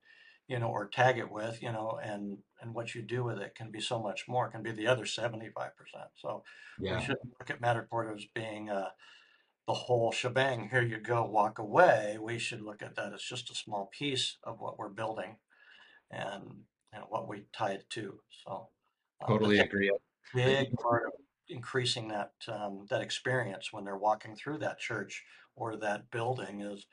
you 0.47 0.59
know, 0.59 0.69
or 0.69 0.89
tag 0.89 1.19
it 1.19 1.31
with, 1.31 1.62
you 1.62 1.73
know, 1.73 1.99
and 2.03 2.39
and 2.61 2.75
what 2.75 2.95
you 2.95 3.03
do 3.03 3.25
with 3.25 3.39
it 3.39 3.55
can 3.55 3.71
be 3.71 3.81
so 3.81 4.00
much 4.00 4.29
more. 4.29 4.47
It 4.47 4.53
can 4.53 4.62
be 4.62 4.73
the 4.73 4.87
other 4.87 5.07
75%. 5.07 6.11
So 6.17 6.45
Yeah. 6.79 6.97
we 6.97 7.00
shouldn't 7.00 7.35
look 7.39 7.50
at 7.50 7.61
Matterport 7.61 8.15
as 8.15 8.27
being 8.35 8.71
uh, 8.71 8.91
the 9.67 9.75
whole 9.75 10.12
shebang. 10.12 10.69
Here 10.71 10.83
you 10.83 10.99
go, 10.99 11.25
walk 11.25 11.59
away. 11.59 12.19
We 12.21 12.38
should 12.38 12.62
look 12.62 12.83
at 12.83 12.97
that 12.97 13.12
as 13.12 13.23
just 13.23 13.50
a 13.50 13.55
small 13.55 13.90
piece 13.97 14.37
of 14.43 14.61
what 14.61 14.79
we're 14.79 14.88
building, 14.88 15.37
and 16.11 16.64
what 17.09 17.29
we 17.29 17.45
tie 17.52 17.73
it 17.73 17.88
to. 17.90 18.21
So 18.45 18.69
but 19.21 19.29
Totally 19.29 19.59
agree. 19.59 19.90
big 20.35 20.73
part 20.79 21.07
of 21.07 21.12
increasing 21.49 22.09
that 22.09 22.33
um, 22.49 22.87
that 22.90 23.02
experience 23.02 23.73
when 23.73 23.85
they're 23.85 23.99
walking 23.99 24.35
through 24.35 24.59
that 24.59 24.79
church 24.79 25.25
or 25.57 25.76
that 25.76 26.11
building 26.11 26.62
is, 26.62 26.87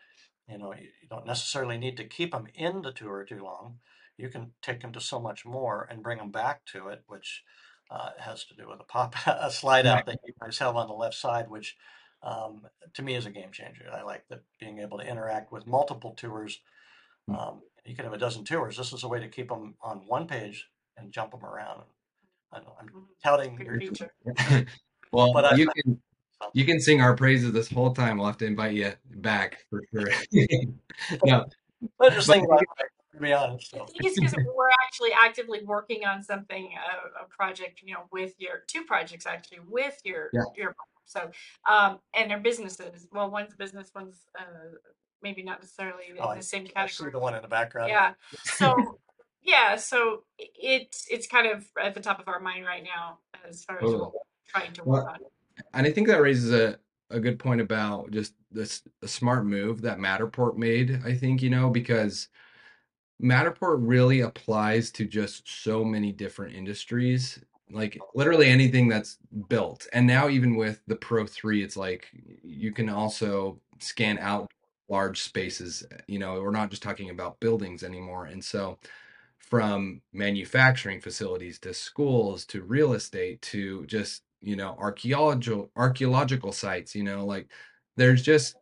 you 0.49 0.57
know, 0.57 0.73
you, 0.73 0.87
you 1.01 1.07
don't 1.09 1.25
necessarily 1.25 1.77
need 1.77 1.97
to 1.97 2.03
keep 2.03 2.31
them 2.31 2.47
in 2.53 2.81
the 2.81 2.91
tour 2.91 3.23
too 3.23 3.43
long. 3.43 3.79
You 4.17 4.29
can 4.29 4.51
take 4.61 4.81
them 4.81 4.91
to 4.93 4.99
so 4.99 5.19
much 5.19 5.45
more 5.45 5.87
and 5.89 6.03
bring 6.03 6.17
them 6.17 6.31
back 6.31 6.65
to 6.73 6.87
it, 6.89 7.03
which 7.07 7.43
uh, 7.91 8.09
has 8.17 8.43
to 8.45 8.55
do 8.55 8.67
with 8.67 8.81
a 8.81 8.83
pop 8.83 9.15
a 9.27 9.51
slide 9.51 9.85
out 9.85 10.05
that 10.05 10.19
you 10.25 10.33
guys 10.41 10.57
have 10.57 10.75
on 10.75 10.87
the 10.87 10.93
left 10.93 11.15
side, 11.15 11.49
which 11.49 11.77
um, 12.27 12.67
to 12.93 13.01
me 13.01 13.15
is 13.15 13.25
a 13.25 13.31
game 13.31 13.51
changer. 13.51 13.85
I 13.91 14.01
like 14.03 14.27
that 14.29 14.41
being 14.59 14.79
able 14.79 14.97
to 14.97 15.07
interact 15.07 15.51
with 15.51 15.65
multiple 15.65 16.13
tours. 16.17 16.59
Mm. 17.29 17.39
Um, 17.39 17.61
you 17.85 17.95
can 17.95 18.03
have 18.03 18.13
a 18.13 18.17
dozen 18.17 18.43
tours. 18.43 18.75
This 18.75 18.91
is 18.91 19.03
a 19.03 19.07
way 19.07 19.19
to 19.21 19.29
keep 19.29 19.47
them 19.47 19.75
on 19.81 19.99
one 20.07 20.27
page 20.27 20.67
and 20.97 21.11
jump 21.11 21.31
them 21.31 21.45
around. 21.45 21.83
I 22.51 22.59
know 22.59 22.75
I'm 22.79 22.89
Mhm. 22.89 23.05
touting 23.23 23.59
your 23.61 23.79
feature. 23.79 24.13
well, 25.11 25.31
But 25.33 25.45
I- 25.45 25.55
you 25.55 25.67
can 25.67 26.01
you 26.53 26.65
can 26.65 26.79
sing 26.79 27.01
our 27.01 27.15
praises 27.15 27.51
this 27.51 27.69
whole 27.69 27.93
time. 27.93 28.17
We'll 28.17 28.27
have 28.27 28.37
to 28.37 28.45
invite 28.45 28.75
you 28.75 28.93
back 29.05 29.65
for 29.69 29.81
sure. 29.91 30.09
no, 31.25 31.45
I 31.99 32.09
just 32.09 32.27
think 32.27 32.45
about 32.45 32.61
it, 32.61 32.67
to 33.13 33.19
be 33.19 33.33
honest. 33.33 33.73
I 33.73 33.79
think 33.85 34.05
it's 34.05 34.19
because 34.19 34.35
we're 34.55 34.69
actually 34.69 35.11
actively 35.13 35.63
working 35.63 36.05
on 36.05 36.21
something, 36.21 36.73
a, 36.75 37.23
a 37.23 37.27
project, 37.27 37.81
you 37.83 37.95
know, 37.95 38.03
with 38.11 38.35
your 38.37 38.63
two 38.67 38.83
projects 38.85 39.25
actually 39.25 39.59
with 39.67 39.99
your 40.05 40.29
Yeah. 40.31 40.43
your 40.55 40.75
so 41.07 41.31
um 41.69 41.99
and 42.13 42.29
their 42.29 42.39
businesses. 42.39 43.07
Well, 43.11 43.31
one's 43.31 43.55
business, 43.55 43.89
one's 43.95 44.21
uh 44.39 44.43
maybe 45.23 45.41
not 45.41 45.59
necessarily 45.61 46.03
in 46.11 46.17
Oh, 46.19 46.27
I- 46.29 46.35
the 46.37 46.43
same 46.43 46.67
category. 46.67 47.11
the 47.11 47.19
one 47.19 47.33
in 47.33 47.41
the 47.41 47.47
background. 47.47 47.89
Yeah. 47.89 48.13
So 48.43 48.99
yeah, 49.41 49.75
so 49.77 50.23
it's 50.37 51.07
it's 51.09 51.25
kind 51.27 51.47
of 51.47 51.65
at 51.81 51.93
the 51.95 52.01
top 52.01 52.19
of 52.19 52.27
our 52.27 52.39
mind 52.39 52.65
right 52.65 52.83
now 52.83 53.17
as 53.49 53.63
far 53.63 53.77
as 53.77 53.81
Totally. 53.81 53.99
what 53.99 54.13
we're 54.13 54.19
trying 54.61 54.73
to 54.73 54.83
Well, 54.83 55.03
work 55.05 55.13
on. 55.13 55.19
and 55.73 55.87
I 55.87 55.91
think 55.91 56.07
that 56.07 56.21
raises 56.21 56.51
a, 56.53 56.77
a 57.09 57.19
good 57.19 57.39
point 57.39 57.61
about 57.61 58.11
just 58.11 58.33
this 58.51 58.83
a 59.01 59.07
smart 59.07 59.45
move 59.45 59.81
that 59.81 59.97
Matterport 59.97 60.57
made, 60.57 61.01
I 61.05 61.13
think, 61.15 61.41
you 61.41 61.49
know, 61.49 61.69
because 61.69 62.27
Matterport 63.21 63.77
really 63.79 64.21
applies 64.21 64.91
to 64.91 65.05
just 65.05 65.47
so 65.63 65.83
many 65.83 66.11
different 66.11 66.55
industries, 66.55 67.39
like 67.71 67.97
literally 68.15 68.47
anything 68.47 68.87
that's 68.87 69.17
built. 69.49 69.87
And 69.93 70.07
now 70.07 70.29
even 70.29 70.55
with 70.55 70.81
the 70.87 70.95
Pro 70.95 71.25
3, 71.25 71.63
it's 71.63 71.77
like 71.77 72.07
you 72.43 72.71
can 72.71 72.89
also 72.89 73.59
scan 73.79 74.17
out 74.19 74.51
large 74.89 75.21
spaces, 75.21 75.85
you 76.07 76.17
know, 76.17 76.41
we're 76.41 76.51
not 76.51 76.69
just 76.69 76.81
talking 76.81 77.09
about 77.09 77.39
buildings 77.39 77.83
anymore. 77.83 78.25
And 78.25 78.43
so 78.43 78.79
from 79.49 80.01
manufacturing 80.13 80.99
facilities 80.99 81.59
to 81.59 81.73
schools 81.73 82.45
to 82.45 82.63
real 82.63 82.93
estate 82.93 83.41
to 83.41 83.85
just 83.85 84.23
you 84.41 84.55
know 84.55 84.75
archaeological 84.77 85.71
archaeological 85.75 86.51
sites 86.51 86.93
you 86.93 87.03
know 87.03 87.25
like 87.25 87.47
there's 87.95 88.21
just 88.21 88.55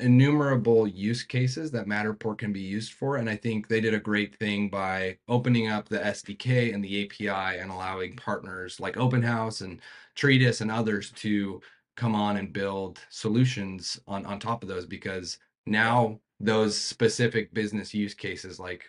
innumerable 0.00 0.86
use 0.86 1.22
cases 1.22 1.70
that 1.70 1.86
matterport 1.86 2.36
can 2.36 2.52
be 2.52 2.60
used 2.60 2.92
for 2.92 3.16
and 3.16 3.30
i 3.30 3.36
think 3.36 3.66
they 3.66 3.80
did 3.80 3.94
a 3.94 3.98
great 3.98 4.36
thing 4.36 4.68
by 4.68 5.16
opening 5.26 5.68
up 5.68 5.88
the 5.88 5.98
sdk 5.98 6.74
and 6.74 6.84
the 6.84 7.04
api 7.04 7.58
and 7.58 7.70
allowing 7.70 8.14
partners 8.16 8.78
like 8.78 8.98
open 8.98 9.22
house 9.22 9.62
and 9.62 9.80
Treedis 10.16 10.60
and 10.60 10.70
others 10.70 11.10
to 11.12 11.60
come 11.96 12.14
on 12.14 12.36
and 12.36 12.52
build 12.52 12.98
solutions 13.10 14.00
on 14.06 14.26
on 14.26 14.38
top 14.38 14.62
of 14.62 14.68
those 14.68 14.86
because 14.86 15.38
now 15.66 16.18
those 16.40 16.76
specific 16.76 17.52
business 17.54 17.94
use 17.94 18.14
cases 18.14 18.60
like 18.60 18.84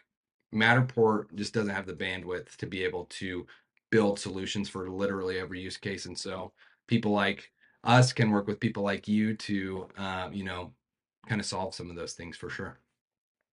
Matterport 0.54 1.34
just 1.36 1.54
doesn't 1.54 1.74
have 1.74 1.86
the 1.86 1.94
bandwidth 1.94 2.56
to 2.58 2.66
be 2.66 2.84
able 2.84 3.06
to 3.06 3.46
build 3.90 4.20
solutions 4.20 4.70
for 4.70 4.90
literally 4.90 5.40
every 5.40 5.62
use 5.62 5.78
case. 5.78 6.06
And 6.06 6.18
so 6.18 6.52
people 6.88 7.12
like 7.12 7.52
us 7.84 8.14
can 8.14 8.32
work 8.32 8.48
with 8.48 8.60
people 8.60 8.84
like 8.84 9.08
you 9.08 9.36
to, 9.36 9.88
um, 9.98 10.34
you 10.34 10.44
know, 10.44 10.74
kind 11.28 11.42
of 11.42 11.48
solve 11.48 11.76
some 11.76 11.90
of 11.90 11.96
those 11.96 12.14
things 12.14 12.38
for 12.38 12.50
sure. 12.50 12.80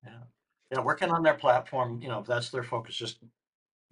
Yeah, 0.05 0.25
Yeah, 0.71 0.81
working 0.81 1.11
on 1.11 1.23
their 1.23 1.35
platform, 1.37 2.03
you 2.03 2.09
know, 2.09 2.21
if 2.21 2.27
that's 2.27 2.51
their 2.51 2.65
focus, 2.65 2.97
just 2.97 3.23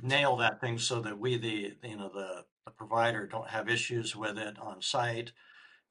nail 0.01 0.37
that 0.39 0.61
thing 0.61 0.79
so 0.79 1.01
that 1.03 1.19
we, 1.19 1.39
the, 1.39 1.77
you 1.83 1.97
know, 1.97 2.11
the, 2.11 2.47
the 2.67 2.73
provider 2.73 3.27
don't 3.27 3.49
have 3.51 3.69
issues 3.69 4.17
with 4.17 4.39
it 4.39 4.59
on 4.59 4.83
site, 4.83 5.33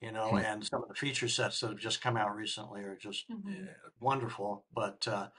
you 0.01 0.12
know, 0.12 0.38
Hmm. 0.38 0.38
and 0.38 0.65
some 0.67 0.84
of 0.84 0.89
the 0.89 0.96
feature 0.96 1.29
sets 1.29 1.62
that 1.62 1.69
have 1.72 1.79
just 1.79 2.01
come 2.01 2.17
out 2.17 2.36
recently 2.36 2.84
are 2.84 2.98
just 2.98 3.27
Mhm. 3.29 3.69
uh, 3.69 3.89
wonderful. 4.00 4.65
But, 4.74 5.08
uh, 5.08 5.31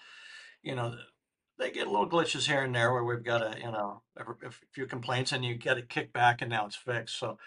you 0.63 0.75
know, 0.77 0.99
they 1.59 1.71
get 1.73 1.89
little 1.89 2.11
glitches 2.11 2.47
here 2.47 2.65
and 2.65 2.75
there 2.75 2.93
where 2.93 3.05
we've 3.05 3.25
got 3.25 3.43
a, 3.43 3.59
you 3.59 3.71
know, 3.73 4.03
a, 4.17 4.25
a 4.49 4.53
few 4.73 4.87
complaints 4.87 5.33
and 5.33 5.45
you 5.45 5.57
get 5.57 5.79
it 5.79 5.89
kicked 5.91 6.13
back 6.15 6.43
and 6.43 6.51
now 6.51 6.67
it's 6.67 6.77
fixed. 6.77 7.19
So, 7.19 7.39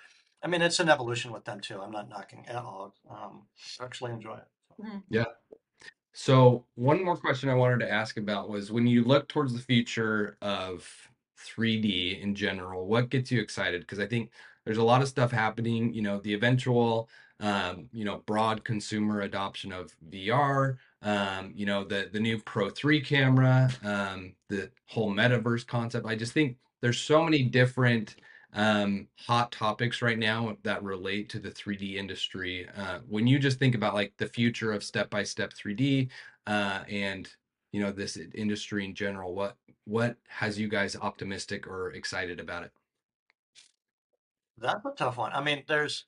I 0.43 0.47
mean, 0.47 0.61
it's 0.63 0.79
an 0.81 0.89
evolution 0.89 1.31
with 1.33 1.45
them 1.45 1.61
too. 1.61 1.81
I'm 1.81 1.91
not 1.91 2.09
knocking 2.09 2.47
at 2.47 2.57
all. 2.57 2.95
Um, 3.09 3.49
actually 3.81 4.13
enjoy 4.13 4.37
it. 4.37 4.47
So 6.13 6.65
one 6.75 7.03
more 7.03 7.17
question 7.17 7.49
I 7.49 7.55
wanted 7.55 7.79
to 7.79 7.91
ask 7.91 8.17
about 8.17 8.49
was 8.49 8.71
when 8.71 8.85
you 8.85 9.03
look 9.03 9.27
towards 9.27 9.53
the 9.53 9.59
future 9.59 10.37
of 10.41 10.87
3D 11.39 12.21
in 12.21 12.35
general, 12.35 12.85
what 12.87 13.09
gets 13.09 13.31
you 13.31 13.41
excited? 13.41 13.81
Because 13.81 13.99
I 13.99 14.05
think 14.05 14.29
there's 14.63 14.77
a 14.77 14.83
lot 14.83 15.01
of 15.01 15.07
stuff 15.07 15.31
happening, 15.31 15.93
you 15.93 16.01
know, 16.01 16.19
the 16.19 16.33
eventual 16.33 17.09
um, 17.39 17.89
you 17.91 18.05
know, 18.05 18.23
broad 18.25 18.63
consumer 18.63 19.21
adoption 19.21 19.73
of 19.73 19.93
VR, 20.09 20.77
um, 21.01 21.51
you 21.55 21.65
know, 21.65 21.83
the 21.83 22.09
the 22.13 22.19
new 22.19 22.39
Pro 22.39 22.69
3 22.69 23.01
camera, 23.01 23.69
um, 23.83 24.33
the 24.49 24.71
whole 24.85 25.11
metaverse 25.11 25.65
concept. 25.67 26.05
I 26.05 26.15
just 26.15 26.31
think 26.31 26.57
there's 26.81 26.99
so 26.99 27.23
many 27.23 27.43
different 27.43 28.15
um, 28.53 29.09
hot 29.19 29.51
topics 29.51 30.01
right 30.01 30.17
now 30.19 30.57
that 30.63 30.83
relate 30.83 31.29
to 31.29 31.39
the 31.39 31.51
3D 31.51 31.97
industry. 31.97 32.67
Uh, 32.69 32.99
when 33.07 33.27
you 33.27 33.39
just 33.39 33.59
think 33.59 33.75
about 33.75 33.93
like 33.93 34.15
the 34.17 34.27
future 34.27 34.71
of 34.71 34.83
step 34.83 35.09
by 35.09 35.23
step 35.23 35.53
3D 35.53 36.09
uh, 36.47 36.83
and 36.87 37.35
you 37.71 37.81
know 37.81 37.91
this 37.91 38.17
industry 38.17 38.85
in 38.85 38.95
general, 38.95 39.33
what 39.35 39.57
what 39.85 40.17
has 40.27 40.59
you 40.59 40.67
guys 40.67 40.95
optimistic 40.95 41.67
or 41.67 41.91
excited 41.93 42.39
about 42.39 42.63
it? 42.63 42.71
That's 44.57 44.85
a 44.85 44.91
tough 44.91 45.17
one. 45.17 45.31
I 45.33 45.41
mean, 45.41 45.63
there's, 45.67 46.05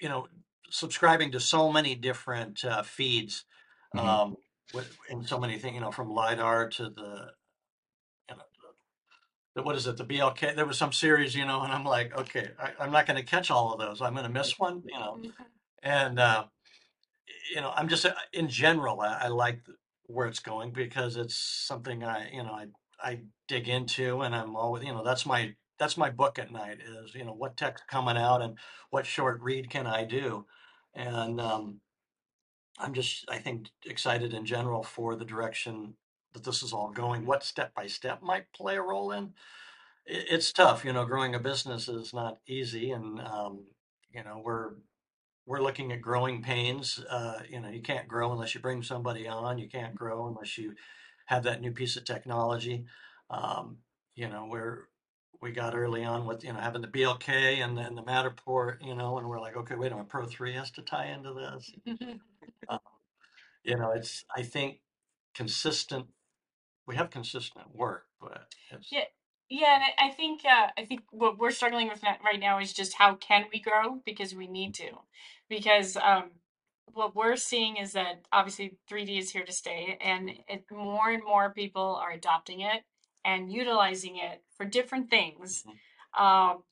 you 0.00 0.08
know, 0.08 0.28
subscribing 0.70 1.32
to 1.32 1.40
so 1.40 1.72
many 1.72 1.96
different 1.96 2.64
uh, 2.64 2.82
feeds, 2.82 3.46
Mhm. 3.94 4.20
um, 4.20 4.36
with, 4.72 4.96
and 5.10 5.26
so 5.28 5.38
many 5.38 5.58
things, 5.58 5.74
you 5.74 5.80
know, 5.80 5.92
from 5.92 6.10
lidar 6.10 6.68
to 6.70 6.90
the, 6.90 6.92
you 6.92 6.98
know, 7.00 7.30
the, 7.30 7.36
what 9.64 9.76
is 9.76 9.86
it, 9.86 9.96
the 9.96 10.04
BLK? 10.04 10.56
There 10.56 10.66
was 10.66 10.78
some 10.78 10.92
series, 10.92 11.34
you 11.34 11.44
know, 11.44 11.62
and 11.62 11.72
I'm 11.72 11.84
like, 11.84 12.16
okay, 12.16 12.50
I, 12.58 12.72
I'm 12.80 12.92
not 12.92 13.06
going 13.06 13.16
to 13.16 13.24
catch 13.24 13.50
all 13.50 13.72
of 13.72 13.78
those. 13.78 14.00
I'm 14.00 14.14
going 14.14 14.24
to 14.24 14.32
miss 14.32 14.58
one, 14.58 14.82
you 14.86 14.98
know, 14.98 15.20
and 15.82 16.18
uh, 16.18 16.44
you 17.54 17.60
know, 17.60 17.72
I'm 17.74 17.88
just 17.88 18.06
uh, 18.06 18.12
in 18.32 18.48
general, 18.48 19.00
I, 19.00 19.22
I 19.22 19.28
like 19.28 19.60
where 20.06 20.26
it's 20.26 20.40
going 20.40 20.72
because 20.72 21.16
it's 21.16 21.34
something 21.34 22.02
I, 22.04 22.30
you 22.32 22.42
know, 22.42 22.52
I 22.52 22.66
I 23.00 23.20
dig 23.46 23.68
into 23.68 24.22
and 24.22 24.34
I'm 24.34 24.56
always, 24.56 24.84
you 24.84 24.92
know, 24.92 25.04
that's 25.04 25.26
my 25.26 25.54
that's 25.78 25.96
my 25.96 26.10
book 26.10 26.38
at 26.38 26.50
night 26.50 26.78
is, 26.80 27.14
you 27.14 27.24
know, 27.24 27.32
what 27.32 27.56
tech's 27.56 27.82
coming 27.88 28.16
out 28.16 28.42
and 28.42 28.58
what 28.90 29.06
short 29.06 29.40
read 29.40 29.70
can 29.70 29.86
I 29.86 30.04
do? 30.04 30.44
And 30.94 31.40
um, 31.40 31.80
I'm 32.78 32.94
just, 32.94 33.24
I 33.28 33.38
think, 33.38 33.68
excited 33.86 34.34
in 34.34 34.44
general 34.44 34.82
for 34.82 35.14
the 35.14 35.24
direction 35.24 35.94
that 36.32 36.44
this 36.44 36.62
is 36.62 36.72
all 36.72 36.90
going. 36.90 37.26
What 37.26 37.44
step 37.44 37.74
by 37.74 37.86
step 37.86 38.22
might 38.22 38.52
play 38.52 38.76
a 38.76 38.82
role 38.82 39.12
in? 39.12 39.34
It, 40.06 40.26
it's 40.30 40.52
tough, 40.52 40.84
you 40.84 40.92
know. 40.92 41.04
Growing 41.04 41.34
a 41.34 41.38
business 41.40 41.88
is 41.88 42.14
not 42.14 42.38
easy, 42.46 42.90
and 42.90 43.20
um, 43.20 43.64
you 44.12 44.24
know 44.24 44.40
we're 44.44 44.72
we're 45.46 45.62
looking 45.62 45.92
at 45.92 46.02
growing 46.02 46.42
pains. 46.42 47.02
Uh, 47.08 47.40
you 47.48 47.60
know, 47.60 47.68
you 47.70 47.82
can't 47.82 48.08
grow 48.08 48.32
unless 48.32 48.54
you 48.54 48.60
bring 48.60 48.82
somebody 48.82 49.26
on. 49.26 49.58
You 49.58 49.68
can't 49.68 49.94
grow 49.94 50.26
unless 50.28 50.58
you 50.58 50.74
have 51.26 51.44
that 51.44 51.60
new 51.60 51.72
piece 51.72 51.96
of 51.96 52.04
technology. 52.04 52.84
Um, 53.30 53.78
you 54.14 54.28
know, 54.28 54.46
we're 54.50 54.88
we 55.40 55.52
got 55.52 55.74
early 55.74 56.04
on 56.04 56.26
with 56.26 56.44
you 56.44 56.52
know 56.52 56.60
having 56.60 56.82
the 56.82 56.88
BLK 56.88 57.28
and 57.64 57.76
then 57.76 57.94
the 57.94 58.02
Matterport, 58.02 58.84
you 58.84 58.94
know, 58.94 59.18
and 59.18 59.28
we're 59.28 59.40
like, 59.40 59.56
okay, 59.56 59.74
wait 59.74 59.92
a 59.92 59.94
minute, 59.94 60.08
Pro 60.08 60.26
three 60.26 60.52
has 60.54 60.70
to 60.72 60.82
tie 60.82 61.06
into 61.06 61.32
this. 61.32 61.98
Um, 62.68 62.80
you 63.64 63.76
know, 63.76 63.92
it's 63.92 64.24
I 64.34 64.42
think 64.42 64.80
consistent. 65.34 66.06
We 66.88 66.96
have 66.96 67.10
consistent 67.10 67.76
work, 67.76 68.06
but 68.18 68.46
it's 68.70 68.90
Yeah, 68.90 69.04
yeah, 69.50 69.74
and 69.74 69.84
I 69.84 70.08
I 70.08 70.10
think 70.12 70.40
uh, 70.46 70.68
I 70.78 70.86
think 70.86 71.02
what 71.10 71.38
we're 71.38 71.50
struggling 71.50 71.88
with 71.88 72.02
right 72.02 72.40
now 72.40 72.58
is 72.60 72.72
just 72.72 72.94
how 72.94 73.14
can 73.16 73.44
we 73.52 73.60
grow 73.60 74.00
because 74.06 74.34
we 74.34 74.46
need 74.46 74.74
to, 74.76 74.92
because 75.50 75.98
um, 75.98 76.30
what 76.94 77.14
we're 77.14 77.36
seeing 77.36 77.76
is 77.76 77.92
that 77.92 78.22
obviously 78.32 78.78
3D 78.90 79.18
is 79.18 79.30
here 79.30 79.44
to 79.44 79.52
stay, 79.52 79.98
and 80.00 80.30
it, 80.48 80.64
more 80.70 81.10
and 81.10 81.22
more 81.22 81.50
people 81.50 81.96
are 82.02 82.12
adopting 82.12 82.60
it 82.62 82.84
and 83.22 83.52
utilizing 83.52 84.16
it 84.16 84.42
for 84.56 84.64
different 84.64 85.10
things, 85.10 85.64
Mhm. 85.66 86.22
um, 86.22 86.64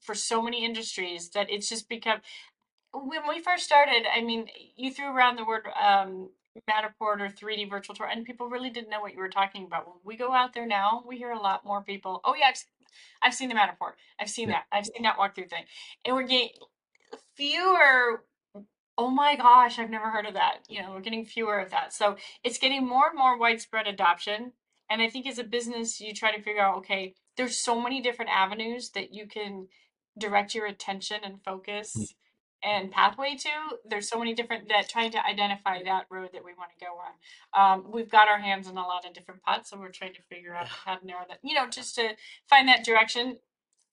for 0.00 0.14
so 0.14 0.42
many 0.42 0.66
industries 0.66 1.30
that 1.30 1.48
it's 1.50 1.70
just 1.70 1.88
become 1.88 2.20
when 2.92 3.26
we 3.28 3.40
first 3.40 3.64
started, 3.64 4.04
I 4.14 4.20
mean, 4.20 4.48
you 4.76 4.92
threw 4.92 5.06
around 5.06 5.36
the 5.36 5.44
word 5.44 5.66
um, 5.80 6.30
Matterport 6.68 7.20
or 7.20 7.28
3D 7.28 7.68
virtual 7.68 7.94
tour, 7.94 8.06
and 8.06 8.24
people 8.24 8.48
really 8.48 8.70
didn't 8.70 8.90
know 8.90 9.00
what 9.00 9.12
you 9.12 9.18
were 9.18 9.28
talking 9.28 9.64
about. 9.64 9.86
When 9.86 9.96
we 10.04 10.16
go 10.16 10.32
out 10.32 10.52
there 10.52 10.66
now, 10.66 11.02
we 11.06 11.16
hear 11.16 11.30
a 11.30 11.40
lot 11.40 11.64
more 11.64 11.82
people. 11.82 12.20
Oh 12.24 12.34
yeah, 12.34 12.46
I've, 12.48 12.64
I've 13.22 13.34
seen 13.34 13.48
the 13.48 13.54
Matterport. 13.54 13.92
I've 14.20 14.30
seen 14.30 14.48
Yeah. 14.48 14.56
that. 14.70 14.76
I've 14.76 14.86
seen 14.86 15.02
that 15.02 15.16
walkthrough 15.16 15.48
thing, 15.50 15.64
and 16.04 16.14
we're 16.14 16.26
getting 16.26 16.50
fewer. 17.36 18.24
Oh 18.98 19.10
my 19.10 19.36
gosh, 19.36 19.78
I've 19.78 19.90
never 19.90 20.10
heard 20.10 20.26
of 20.26 20.34
that. 20.34 20.58
You 20.68 20.82
know, 20.82 20.92
we're 20.92 21.00
getting 21.00 21.24
fewer 21.24 21.58
of 21.58 21.70
that. 21.70 21.92
So 21.94 22.16
it's 22.44 22.58
getting 22.58 22.86
more 22.86 23.08
and 23.08 23.18
more 23.18 23.38
widespread 23.38 23.86
adoption. 23.86 24.52
And 24.90 25.00
I 25.00 25.08
think 25.08 25.26
as 25.26 25.38
a 25.38 25.44
business, 25.44 26.00
you 26.00 26.12
try 26.12 26.36
to 26.36 26.42
figure 26.42 26.60
out, 26.60 26.76
okay, 26.78 27.14
there's 27.38 27.64
so 27.64 27.80
many 27.80 28.02
different 28.02 28.30
avenues 28.30 28.90
that 28.90 29.14
you 29.14 29.26
can 29.26 29.68
direct 30.18 30.54
your 30.54 30.66
attention 30.66 31.20
and 31.24 31.42
focus 31.42 31.94
mm-hmm. 31.96 32.04
And 32.62 32.90
pathway 32.90 33.36
to. 33.36 33.48
There's 33.84 34.08
so 34.08 34.18
many 34.18 34.34
different 34.34 34.68
that 34.68 34.88
trying 34.88 35.10
to 35.12 35.26
identify 35.26 35.82
that 35.82 36.06
road 36.10 36.30
that 36.32 36.44
we 36.44 36.52
want 36.54 36.70
to 36.78 36.84
go 36.84 36.92
on. 36.98 37.74
Um, 37.84 37.90
we've 37.92 38.10
got 38.10 38.28
our 38.28 38.38
hands 38.38 38.68
in 38.68 38.76
a 38.76 38.80
lot 38.86 39.04
of 39.06 39.12
different 39.14 39.42
pots, 39.42 39.70
so 39.70 39.78
we're 39.78 39.90
trying 39.90 40.14
to 40.14 40.22
figure 40.22 40.54
out 40.54 40.66
how 40.68 40.96
to 40.96 41.06
narrow 41.06 41.24
that. 41.28 41.38
You 41.42 41.54
know, 41.54 41.68
just 41.68 41.94
to 41.96 42.10
find 42.48 42.68
that 42.68 42.84
direction 42.84 43.38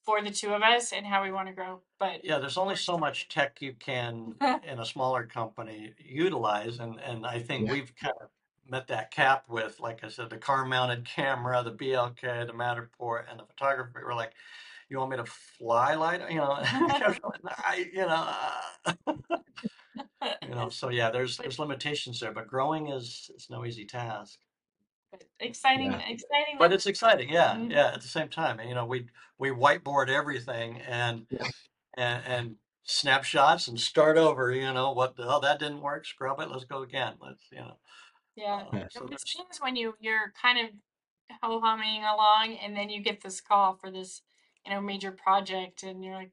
for 0.06 0.22
the 0.22 0.32
two 0.32 0.54
of 0.54 0.62
us 0.62 0.92
and 0.94 1.06
how 1.06 1.24
we 1.24 1.32
want 1.32 1.48
to 1.48 1.54
grow. 1.54 1.82
But 2.00 2.24
yeah. 2.24 2.40
There's 2.40 2.58
only 2.58 2.76
so 2.76 2.98
much 2.98 3.28
tech 3.30 3.62
you 3.62 3.74
can 3.74 4.36
in 4.64 4.80
a 4.80 4.86
smaller 4.86 5.24
company 5.26 5.94
utilize, 6.00 6.80
and 6.80 7.00
and 7.02 7.26
I 7.26 7.40
think 7.40 7.68
Yeah. 7.68 7.74
we've 7.74 7.94
kind 7.96 8.16
of 8.22 8.30
met 8.70 8.88
that 8.88 9.10
cap 9.12 9.46
with, 9.50 9.80
like 9.80 10.04
I 10.04 10.10
said, 10.10 10.30
the 10.30 10.38
car 10.38 10.64
mounted 10.66 11.04
camera, 11.06 11.64
the 11.64 11.72
BLK, 11.72 12.46
the 12.46 12.54
Matterport, 12.54 13.24
and 13.30 13.40
the 13.40 13.44
photography. 13.44 13.94
We're 14.04 14.14
like, 14.14 14.34
you 14.90 14.98
want 14.98 15.12
me 15.12 15.18
to 15.18 15.26
fly 15.26 15.96
light? 15.96 16.22
You 16.32 16.38
know, 16.38 16.58
I, 16.62 17.90
you 17.94 18.06
know, 18.06 18.34
uh, 19.08 19.14
you 20.44 20.50
know. 20.50 20.70
So 20.70 20.90
yeah, 20.90 21.10
there's 21.12 21.38
there's 21.38 21.60
limitations 21.60 22.20
there, 22.20 22.32
but 22.32 22.48
growing 22.48 22.88
is 22.88 23.30
it's 23.34 23.50
no 23.50 23.66
easy 23.66 23.86
task. 23.86 24.40
but 25.12 25.24
exciting, 25.40 25.92
Yeah. 25.92 26.00
exciting. 26.08 26.58
But 26.58 26.74
it's 26.74 26.86
exciting, 26.86 27.30
yeah, 27.30 27.56
Mhm. 27.56 27.72
yeah. 27.72 27.88
At 27.94 28.02
the 28.02 28.08
same 28.08 28.30
time, 28.30 28.60
you 28.62 28.76
know, 28.76 28.86
we 28.86 29.08
we 29.38 29.50
whiteboard 29.50 30.10
everything 30.10 30.82
and 30.82 31.26
Yeah. 31.30 31.48
and 31.98 32.26
and 32.26 32.56
snapshots 32.84 33.68
and 33.68 33.80
start 33.80 34.18
over. 34.18 34.52
You 34.52 34.74
know, 34.74 34.92
what? 34.94 35.16
the- 35.16 35.28
Oh, 35.28 35.40
that 35.42 35.60
didn't 35.60 35.82
work. 35.82 36.06
Scrub 36.06 36.40
it. 36.40 36.50
Let's 36.50 36.66
go 36.66 36.82
again. 36.84 37.18
Let's 37.22 37.44
you 37.52 37.60
know. 37.60 37.78
Yeah. 38.36 38.66
uh, 38.72 38.78
Yeah. 38.78 38.88
so 38.90 39.06
It 39.08 39.28
seems 39.28 39.60
when 39.60 39.76
you 39.76 39.96
you're 40.00 40.34
kind 40.42 40.60
of 40.60 40.74
ho 41.44 41.60
humming 41.60 42.04
along, 42.04 42.58
and 42.58 42.76
then 42.76 42.90
you 42.90 43.02
get 43.02 43.22
this 43.22 43.42
call 43.42 43.76
for 43.76 43.92
this, 43.92 44.22
you 44.66 44.74
know, 44.74 44.82
major 44.82 45.12
project, 45.12 45.84
and 45.84 46.04
you're 46.04 46.16
like, 46.16 46.32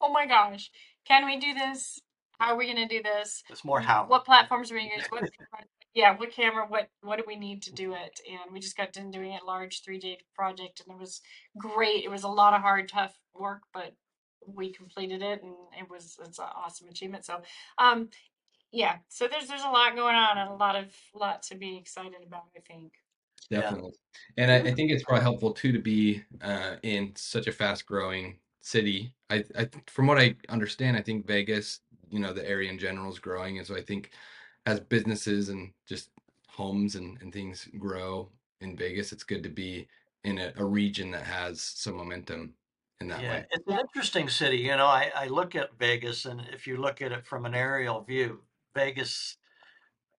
"Oh 0.00 0.12
my 0.12 0.26
gosh, 0.26 0.70
can 1.06 1.24
we 1.24 1.38
do 1.38 1.54
this? 1.54 2.00
How 2.38 2.52
are 2.52 2.56
we 2.56 2.66
going 2.66 2.88
to 2.88 2.96
do 2.96 3.02
this? 3.02 3.42
it's 3.50 3.64
more 3.64 3.80
how. 3.80 4.04
What 4.06 4.24
platforms 4.24 4.70
are 4.70 4.74
we 4.74 4.82
going 4.82 4.90
to 4.90 4.96
use? 4.98 5.06
What, 5.10 5.30
yeah, 5.94 6.16
what 6.16 6.32
camera? 6.32 6.66
What 6.68 6.88
what 7.02 7.18
do 7.18 7.24
we 7.26 7.36
need 7.36 7.62
to 7.62 7.72
do 7.72 7.94
it? 7.94 8.20
And 8.28 8.52
we 8.52 8.60
just 8.60 8.76
got 8.76 8.92
done 8.92 9.10
doing 9.10 9.36
a 9.40 9.44
large 9.44 9.82
three 9.82 9.98
day 9.98 10.18
project, 10.34 10.80
and 10.80 10.94
it 10.94 11.00
was 11.00 11.20
great. 11.56 12.04
It 12.04 12.10
was 12.10 12.22
a 12.22 12.28
lot 12.28 12.54
of 12.54 12.60
hard, 12.60 12.88
tough 12.88 13.14
work, 13.34 13.62
but 13.72 13.94
we 14.46 14.72
completed 14.72 15.22
it, 15.22 15.42
and 15.42 15.54
it 15.78 15.90
was 15.90 16.16
it's 16.24 16.38
an 16.38 16.46
awesome 16.54 16.88
achievement. 16.88 17.24
So, 17.24 17.40
um, 17.78 18.08
yeah. 18.70 18.96
So 19.08 19.26
there's 19.28 19.48
there's 19.48 19.62
a 19.62 19.70
lot 19.70 19.96
going 19.96 20.14
on, 20.14 20.38
and 20.38 20.50
a 20.50 20.54
lot 20.54 20.76
of 20.76 20.94
lot 21.14 21.42
to 21.44 21.56
be 21.56 21.76
excited 21.76 22.22
about. 22.24 22.44
I 22.56 22.60
think. 22.60 22.92
Definitely. 23.50 23.92
And 24.36 24.50
I, 24.50 24.56
I 24.70 24.74
think 24.74 24.90
it's 24.90 25.04
probably 25.04 25.22
helpful 25.22 25.52
too 25.52 25.72
to 25.72 25.78
be 25.78 26.22
uh, 26.42 26.76
in 26.82 27.14
such 27.16 27.46
a 27.46 27.52
fast 27.52 27.86
growing 27.86 28.40
city. 28.60 29.14
I, 29.30 29.44
I, 29.56 29.70
from 29.86 30.06
what 30.06 30.18
I 30.18 30.36
understand, 30.48 30.96
I 30.96 31.02
think 31.02 31.26
Vegas, 31.26 31.80
you 32.10 32.18
know, 32.18 32.32
the 32.32 32.46
area 32.46 32.70
in 32.70 32.78
general 32.78 33.10
is 33.10 33.18
growing. 33.18 33.58
And 33.58 33.66
so 33.66 33.74
I 33.74 33.82
think 33.82 34.10
as 34.66 34.80
businesses 34.80 35.48
and 35.48 35.72
just 35.86 36.10
homes 36.48 36.94
and, 36.96 37.20
and 37.22 37.32
things 37.32 37.68
grow 37.78 38.30
in 38.60 38.76
Vegas, 38.76 39.12
it's 39.12 39.24
good 39.24 39.42
to 39.44 39.48
be 39.48 39.88
in 40.24 40.38
a, 40.38 40.52
a 40.56 40.64
region 40.64 41.10
that 41.12 41.24
has 41.24 41.62
some 41.62 41.96
momentum 41.96 42.54
in 43.00 43.08
that 43.08 43.24
Yeah, 43.24 43.26
way. 43.26 43.46
it's 43.50 43.66
an 43.66 43.78
interesting 43.78 44.28
city. 44.28 44.58
You 44.58 44.76
know, 44.76 44.86
I, 44.86 45.10
I 45.14 45.26
look 45.26 45.54
at 45.54 45.78
Vegas, 45.78 46.24
and 46.24 46.40
if 46.52 46.66
you 46.66 46.76
look 46.76 47.00
at 47.02 47.12
it 47.12 47.26
from 47.26 47.46
an 47.46 47.54
aerial 47.54 48.02
view, 48.02 48.44
Vegas 48.74 49.38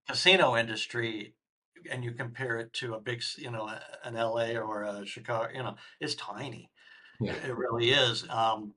casino 0.07 0.57
industry, 0.57 1.35
and 1.89 2.03
you 2.03 2.13
compare 2.13 2.57
it 2.57 2.73
to 2.73 2.95
a 2.95 2.99
big, 3.01 3.23
you 3.37 3.51
know, 3.51 3.67
an 4.03 4.15
LA 4.15 4.57
or 4.57 4.83
a 4.83 5.05
Chicago, 5.05 5.51
you 5.53 5.63
know, 5.63 5.75
it's 5.99 6.15
tiny. 6.15 6.71
Yeah. 7.19 7.33
It 7.35 7.55
really 7.55 7.91
is. 7.91 8.27
Um, 8.29 8.75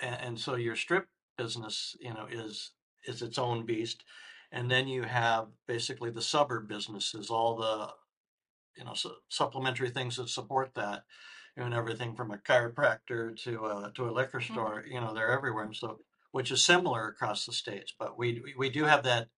and, 0.00 0.16
and 0.22 0.40
so 0.40 0.56
your 0.56 0.76
strip 0.76 1.08
business, 1.38 1.96
you 2.00 2.14
know, 2.14 2.26
is 2.30 2.72
is 3.06 3.22
its 3.22 3.38
own 3.38 3.66
beast, 3.66 4.04
and 4.52 4.70
then 4.70 4.88
you 4.88 5.04
have 5.04 5.48
basically 5.66 6.10
the 6.10 6.22
suburb 6.22 6.68
businesses, 6.68 7.30
all 7.30 7.56
the 7.56 7.94
you 8.76 8.84
know 8.84 8.94
su- 8.94 9.16
supplementary 9.28 9.90
things 9.90 10.16
that 10.16 10.28
support 10.28 10.74
that, 10.74 11.04
and 11.56 11.74
everything 11.74 12.14
from 12.14 12.30
a 12.30 12.38
chiropractor 12.38 13.36
to 13.44 13.66
a 13.66 13.92
to 13.94 14.08
a 14.08 14.12
liquor 14.12 14.40
Mhm. 14.40 14.52
store. 14.52 14.84
You 14.86 15.00
know, 15.00 15.14
they're 15.14 15.30
everywhere, 15.30 15.64
and 15.64 15.76
so 15.76 16.00
which 16.32 16.50
is 16.50 16.64
similar 16.64 17.08
across 17.08 17.46
the 17.46 17.52
states. 17.52 17.94
But 17.98 18.18
we- 18.18 18.54
we 18.58 18.68
do 18.68 18.84
have 18.84 19.04
that 19.04 19.30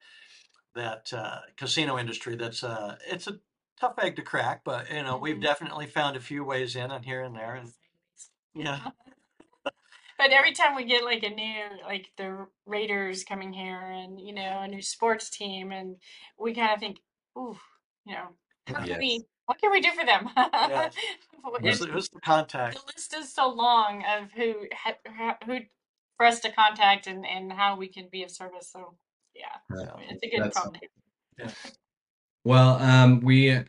that 0.74 1.12
uh, 1.12 1.40
casino 1.56 1.98
industry. 1.98 2.36
That's 2.36 2.62
uh, 2.64 2.96
it's 3.06 3.26
a 3.26 3.40
tough 3.80 3.94
egg 3.98 4.16
to 4.16 4.22
crack, 4.22 4.62
but 4.64 4.90
you 4.90 5.02
know 5.02 5.16
we've 5.16 5.36
Mhm. 5.36 5.42
definitely 5.42 5.86
found 5.86 6.16
a 6.16 6.20
few 6.20 6.44
ways 6.44 6.76
in 6.76 6.90
and 6.90 7.04
here 7.04 7.22
and 7.22 7.36
there, 7.36 7.54
and 7.54 7.72
yeah. 8.54 8.80
But 10.18 10.32
every 10.32 10.52
time 10.52 10.74
we 10.74 10.84
get 10.84 11.04
like 11.04 11.22
a 11.22 11.30
new, 11.30 11.64
like 11.84 12.10
the 12.16 12.48
Raiders 12.66 13.22
coming 13.22 13.52
here, 13.52 13.80
and 13.80 14.20
you 14.20 14.32
know, 14.32 14.60
a 14.62 14.68
new 14.68 14.82
sports 14.82 15.30
team, 15.30 15.70
and 15.70 15.96
we 16.36 16.54
kind 16.54 16.72
of 16.72 16.80
think, 16.80 16.98
ooh, 17.38 17.56
you 18.04 18.14
know, 18.14 18.28
how 18.66 18.80
can 18.80 18.88
Yes. 18.88 18.98
we? 18.98 19.24
What 19.46 19.60
can 19.60 19.70
we 19.70 19.80
do 19.80 19.92
for 19.92 20.04
them? 20.04 20.28
Yeah. 20.36 20.90
Who's 21.62 21.78
the, 21.78 21.86
who's 21.86 22.08
the 22.10 22.20
contact? 22.20 22.76
the 22.76 22.82
list 22.92 23.14
is 23.14 23.32
so 23.32 23.48
long 23.48 24.04
of 24.04 24.32
who 24.32 24.66
ha- 24.74 25.38
who 25.46 25.60
for 26.16 26.26
us 26.26 26.40
to 26.40 26.50
contact 26.52 27.06
and 27.06 27.24
and 27.24 27.52
how 27.52 27.76
we 27.76 27.88
can 27.88 28.08
be 28.10 28.22
of 28.24 28.30
service. 28.30 28.70
So 28.72 28.96
yeah, 29.38 29.76
Yeah. 29.78 29.92
it's 30.10 30.22
a 30.22 30.28
good 30.28 30.52
problem. 30.52 30.80
to. 31.38 31.54
Well, 32.44 32.76
um, 32.82 33.20
we 33.20 33.62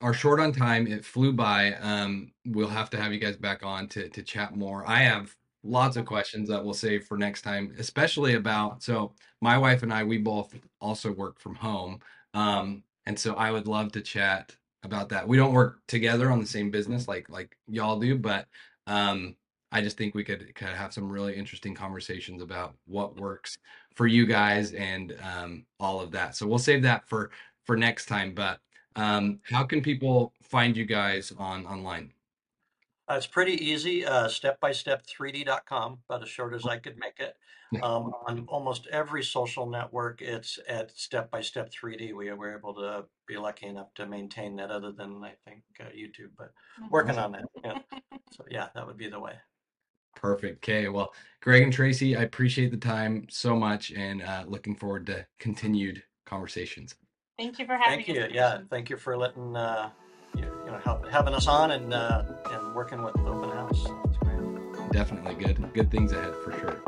are 0.00 0.14
short 0.14 0.40
on 0.40 0.52
time. 0.52 0.86
It 0.86 1.04
flew 1.04 1.32
by. 1.32 1.74
Um, 1.74 2.32
we'll 2.46 2.68
have 2.68 2.90
to 2.90 3.00
have 3.00 3.12
you 3.12 3.18
guys 3.18 3.36
back 3.36 3.64
on 3.64 3.88
to 3.88 4.08
to 4.08 4.22
chat 4.22 4.56
more. 4.56 4.84
I 4.86 4.98
have 4.98 5.34
lots 5.64 5.96
of 5.96 6.06
questions 6.06 6.48
that 6.48 6.64
we'll 6.64 6.74
save 6.74 7.04
for 7.04 7.18
next 7.18 7.42
time, 7.42 7.74
especially 7.78 8.34
about. 8.34 8.82
So 8.82 9.12
my 9.40 9.58
wife 9.58 9.82
and 9.82 9.92
I, 9.92 10.04
we 10.04 10.18
both 10.18 10.54
also 10.80 11.12
work 11.12 11.40
from 11.40 11.54
home, 11.54 12.00
um, 12.34 12.82
and 13.06 13.18
so 13.18 13.34
I 13.34 13.50
would 13.50 13.66
love 13.66 13.92
to 13.92 14.00
chat 14.00 14.54
about 14.84 15.08
that. 15.08 15.26
We 15.26 15.36
don't 15.36 15.52
work 15.52 15.80
together 15.88 16.30
on 16.30 16.38
the 16.40 16.46
same 16.46 16.70
business 16.70 17.08
like 17.08 17.28
like 17.28 17.56
y'all 17.66 17.98
do, 17.98 18.16
but 18.16 18.46
um, 18.86 19.34
I 19.72 19.82
just 19.82 19.96
think 19.98 20.14
we 20.14 20.24
could 20.24 20.54
kind 20.54 20.72
of 20.72 20.78
have 20.78 20.92
some 20.94 21.10
really 21.10 21.34
interesting 21.36 21.74
conversations 21.74 22.40
about 22.42 22.74
what 22.86 23.20
works 23.20 23.58
for 23.98 24.06
you 24.06 24.24
guys 24.26 24.74
and 24.74 25.16
um, 25.20 25.66
all 25.80 26.00
of 26.00 26.12
that. 26.12 26.36
So 26.36 26.46
we'll 26.46 26.60
save 26.60 26.82
that 26.84 27.08
for 27.08 27.32
for 27.64 27.76
next 27.76 28.06
time. 28.06 28.32
But 28.32 28.60
um, 28.94 29.40
how 29.42 29.64
can 29.64 29.82
people 29.82 30.32
find 30.40 30.76
you 30.76 30.86
guys 30.86 31.32
on 31.36 31.66
online? 31.66 32.12
Uh, 33.10 33.14
it's 33.14 33.26
pretty 33.26 33.54
easy. 33.54 34.06
Uh, 34.06 34.28
step 34.28 34.60
by 34.60 34.70
step 34.70 35.02
3D.com, 35.04 35.98
about 36.08 36.22
as 36.22 36.28
short 36.28 36.54
as 36.54 36.64
I 36.64 36.76
could 36.76 36.96
make 36.96 37.18
it. 37.18 37.36
Um, 37.82 38.12
on 38.26 38.46
almost 38.48 38.86
every 38.92 39.22
social 39.22 39.68
network, 39.68 40.22
it's 40.22 40.58
at 40.68 40.90
step 40.96 41.30
by 41.30 41.40
step 41.40 41.70
3D. 41.70 42.14
We 42.14 42.32
were 42.32 42.56
able 42.56 42.74
to 42.74 43.04
be 43.26 43.36
lucky 43.36 43.66
enough 43.66 43.92
to 43.94 44.06
maintain 44.06 44.56
that, 44.56 44.70
other 44.70 44.92
than 44.92 45.22
I 45.24 45.32
think 45.44 45.62
uh, 45.80 45.84
YouTube, 45.84 46.30
but 46.38 46.52
working 46.90 47.18
on 47.18 47.32
that. 47.32 47.44
Yeah. 47.64 47.78
So 48.30 48.44
yeah, 48.48 48.68
that 48.74 48.86
would 48.86 48.96
be 48.96 49.08
the 49.08 49.18
way. 49.18 49.32
Perfect. 50.14 50.64
Okay. 50.64 50.88
Well, 50.88 51.12
Greg 51.40 51.62
and 51.62 51.72
Tracy, 51.72 52.16
I 52.16 52.22
appreciate 52.22 52.70
the 52.70 52.76
time 52.76 53.26
so 53.30 53.54
much 53.56 53.92
and 53.92 54.22
uh, 54.22 54.44
looking 54.46 54.74
forward 54.74 55.06
to 55.06 55.26
continued 55.38 56.02
conversations. 56.26 56.94
Thank 57.38 57.58
you 57.58 57.66
for 57.66 57.76
having 57.76 58.04
Thank 58.04 58.08
you. 58.08 58.22
us. 58.24 58.30
Yeah, 58.32 58.58
thank 58.68 58.90
you 58.90 58.96
for 58.96 59.16
letting 59.16 59.56
uh, 59.56 59.90
you, 60.36 60.44
you 60.64 60.72
know 60.72 60.78
help, 60.84 61.08
having 61.08 61.34
us 61.34 61.46
on 61.46 61.70
and 61.70 61.94
uh, 61.94 62.24
and 62.50 62.74
working 62.74 63.02
with 63.02 63.16
Open 63.20 63.50
House. 63.50 63.86
It's 64.06 64.18
great. 64.18 64.92
Definitely 64.92 65.34
good. 65.34 65.72
Good 65.72 65.90
things 65.90 66.12
ahead 66.12 66.34
for 66.44 66.52
sure. 66.58 66.82